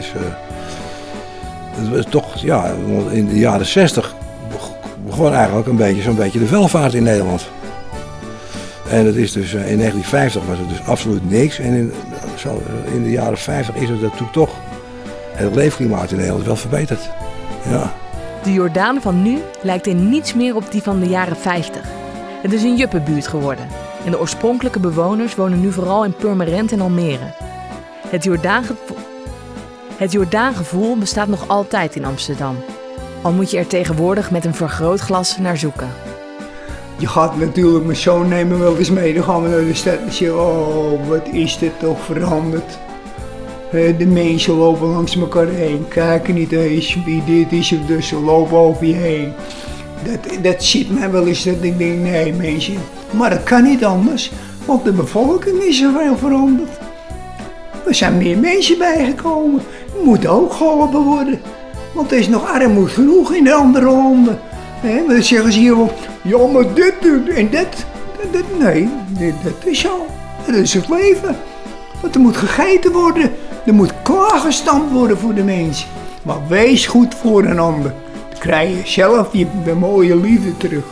is, 1.97 2.05
toch, 2.09 2.35
ja, 2.35 2.73
in 3.09 3.27
de 3.27 3.37
jaren 3.37 3.65
60 3.65 4.15
begon 5.05 5.33
eigenlijk 5.33 5.67
een 5.67 5.75
beetje 5.75 6.01
zo'n 6.01 6.15
beetje 6.15 6.39
de 6.39 6.49
welvaart 6.49 6.93
in 6.93 7.03
Nederland. 7.03 7.47
En 8.89 9.05
het 9.05 9.15
is 9.15 9.31
dus, 9.31 9.53
in 9.53 9.77
1950 9.77 10.45
was 10.45 10.57
het 10.57 10.69
dus 10.69 10.87
absoluut 10.87 11.29
niks. 11.29 11.59
En 11.59 11.73
in, 11.73 11.93
zo, 12.35 12.61
in 12.93 13.03
de 13.03 13.11
jaren 13.11 13.37
50 13.37 13.75
is 13.75 13.89
het 13.89 14.01
natuurlijk 14.01 14.33
toch 14.33 14.49
het 15.31 15.55
leefklimaat 15.55 16.11
in 16.11 16.17
Nederland 16.17 16.45
wel 16.45 16.55
verbeterd. 16.55 17.09
Ja. 17.69 17.93
De 18.43 18.53
Jordaan 18.53 19.01
van 19.01 19.21
nu 19.21 19.39
lijkt 19.61 19.87
in 19.87 20.09
niets 20.09 20.33
meer 20.33 20.55
op 20.55 20.71
die 20.71 20.81
van 20.81 20.99
de 20.99 21.07
jaren 21.07 21.37
50. 21.37 21.81
Het 22.41 22.53
is 22.53 22.63
een 22.63 22.75
juppenbuurt 22.75 23.27
geworden. 23.27 23.67
En 24.05 24.11
de 24.11 24.19
oorspronkelijke 24.19 24.79
bewoners 24.79 25.35
wonen 25.35 25.61
nu 25.61 25.71
vooral 25.71 26.05
in 26.05 26.15
Purmerend 26.15 26.71
en 26.71 26.81
Almere. 26.81 27.33
Het 28.07 28.23
Jordaangevoel, 28.23 28.97
het 29.97 30.11
Jordaangevoel 30.11 30.97
bestaat 30.97 31.27
nog 31.27 31.47
altijd 31.47 31.95
in 31.95 32.05
Amsterdam. 32.05 32.55
Al 33.21 33.31
moet 33.31 33.51
je 33.51 33.57
er 33.57 33.67
tegenwoordig 33.67 34.31
met 34.31 34.45
een 34.45 34.55
vergrootglas 34.55 35.37
naar 35.37 35.57
zoeken. 35.57 35.89
Je 36.97 37.07
gaat 37.07 37.37
natuurlijk 37.37 37.85
mijn 37.85 37.97
zoon 37.97 38.27
nemen 38.27 38.59
wel 38.59 38.77
eens 38.77 38.89
mee. 38.89 39.13
Dan 39.13 39.23
gaan 39.23 39.43
we 39.43 39.49
naar 39.49 39.59
de 39.59 39.73
stad 39.73 39.97
en 39.97 40.13
zeggen, 40.13 40.39
oh 40.39 41.07
wat 41.07 41.27
is 41.27 41.57
dit 41.57 41.79
toch 41.79 41.99
veranderd. 41.99 42.77
De 43.75 44.05
mensen 44.05 44.53
lopen 44.53 44.87
langs 44.87 45.17
elkaar 45.17 45.47
heen, 45.47 45.87
kijken 45.87 46.33
niet 46.33 46.51
eens 46.51 46.97
wie 47.05 47.23
dit 47.23 47.51
is 47.51 47.71
of 47.71 47.85
dus 47.87 48.07
ze 48.07 48.15
lopen 48.15 48.57
over 48.57 48.85
je 48.85 48.93
heen. 48.93 49.33
Dat, 50.03 50.43
dat 50.43 50.63
ziet 50.63 50.99
mij 50.99 51.11
wel 51.11 51.27
eens 51.27 51.43
dat 51.43 51.55
ik 51.61 51.77
denk, 51.77 51.99
nee 51.99 52.33
mensen, 52.33 52.73
maar 53.11 53.29
dat 53.29 53.43
kan 53.43 53.63
niet 53.63 53.85
anders, 53.85 54.31
want 54.65 54.83
de 54.83 54.91
bevolking 54.91 55.63
is 55.63 55.79
zoveel 55.79 56.17
veranderd. 56.17 56.69
Er 57.87 57.95
zijn 57.95 58.17
meer 58.17 58.37
mensen 58.37 58.77
bijgekomen, 58.77 59.61
moet 60.03 60.27
ook 60.27 60.53
geholpen 60.53 61.01
worden. 61.01 61.41
Want 61.93 62.11
er 62.11 62.17
is 62.17 62.27
nog 62.27 62.51
armoede 62.51 62.91
genoeg 62.91 63.33
in 63.33 63.43
de 63.43 63.53
andere 63.53 63.85
landen. 63.85 64.39
He, 64.81 65.07
dan 65.07 65.23
zeggen 65.23 65.53
ze 65.53 65.59
hier 65.59 65.77
wel, 65.77 65.91
ja 66.23 66.45
maar 66.47 66.73
dit 66.73 66.93
en 67.35 67.49
dat. 67.51 67.85
dat 68.31 68.59
nee, 68.59 68.89
dit, 69.07 69.33
dat 69.43 69.65
is 69.65 69.79
zo. 69.79 70.05
Dat 70.45 70.55
is 70.55 70.73
het 70.73 70.89
leven. 70.89 71.35
Want 72.01 72.15
er 72.15 72.21
moet 72.21 72.37
gegeten 72.37 72.91
worden. 72.91 73.31
Er 73.65 73.73
moet 73.73 74.01
klaargestampt 74.03 74.91
worden 74.91 75.17
voor 75.17 75.33
de 75.33 75.43
mensen. 75.43 75.87
Maar 76.23 76.47
wees 76.47 76.87
goed 76.87 77.15
voor 77.15 77.43
een 77.43 77.59
ander. 77.59 77.93
Dan 78.29 78.39
krijg 78.39 78.69
je 78.69 78.91
zelf 78.91 79.33
je 79.33 79.73
mooie 79.79 80.15
liefde 80.15 80.57
terug. 80.57 80.83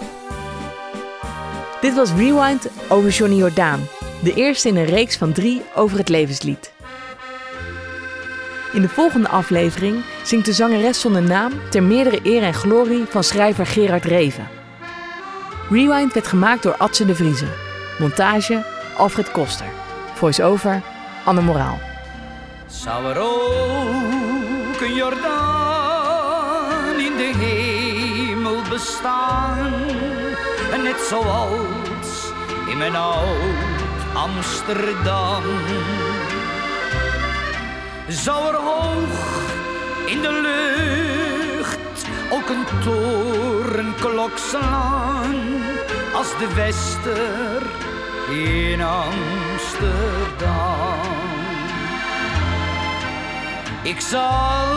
Dit 1.82 1.96
was 1.96 2.14
Rewind 2.14 2.68
over 2.90 3.10
Johnny 3.10 3.38
Jordaan. 3.38 3.80
De 4.24 4.34
eerste 4.34 4.68
in 4.68 4.76
een 4.76 4.86
reeks 4.86 5.18
van 5.18 5.32
drie 5.32 5.62
over 5.76 5.98
het 5.98 6.10
levenslied. 6.10 6.72
In 8.74 8.82
de 8.82 8.90
volgende 8.90 9.30
aflevering 9.30 10.04
zingt 10.24 10.46
de 10.46 10.54
zangeres 10.54 11.00
zonder 11.00 11.22
naam 11.22 11.52
ter 11.70 11.84
meerdere 11.84 12.20
eer 12.24 12.44
en 12.44 12.54
glorie 12.54 13.06
van 13.10 13.24
schrijver 13.24 13.66
Gerard 13.66 14.06
Reven. 14.06 14.48
Rewind 15.70 16.14
werd 16.14 16.28
gemaakt 16.28 16.64
door 16.64 16.76
Atze 16.78 17.06
de 17.06 17.16
Vriezen. 17.16 17.52
Montage 18.00 18.66
Alfred 18.98 19.32
Koster. 19.32 19.68
Voice-over 20.14 20.82
Anne 21.26 21.42
Moraal. 21.42 21.93
Zou 22.82 23.06
er 23.06 23.18
ook 23.18 24.82
een 24.82 24.96
Jordaan 24.96 27.00
in 27.00 27.18
de 27.18 27.34
hemel 27.38 28.62
bestaan? 28.70 29.72
Net 30.84 31.00
zoals 31.10 32.32
in 32.68 32.78
mijn 32.78 32.96
oud 32.96 33.84
Amsterdam. 34.14 35.44
Zou 38.08 38.48
er 38.48 38.56
hoog 38.56 39.42
in 40.06 40.22
de 40.22 40.42
lucht 40.42 42.06
ook 42.32 42.50
een 42.50 42.66
torenklok 42.84 44.38
slaan 44.38 45.36
als 46.14 46.38
de 46.38 46.54
Wester 46.54 47.62
in 48.30 48.82
Amsterdam? 48.82 50.34
Ik 53.84 54.00
zal 54.00 54.76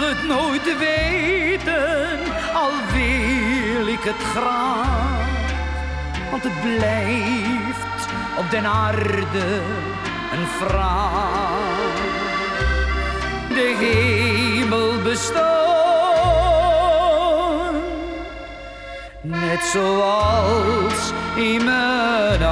het 0.00 0.26
nooit 0.26 0.78
weten, 0.78 2.18
al 2.54 2.70
wil 2.92 3.86
ik 3.86 4.00
het 4.00 4.22
graag. 4.34 5.28
Want 6.30 6.42
het 6.42 6.60
blijft 6.60 8.08
op 8.38 8.50
den 8.50 8.66
aarde 8.66 9.60
een 10.32 10.46
vraag. 10.46 11.62
De 13.48 13.76
hemel 13.78 15.02
bestaan, 15.02 15.44
net 19.20 19.62
zoals 19.72 21.12
in 21.34 21.64
mijn 21.64 22.42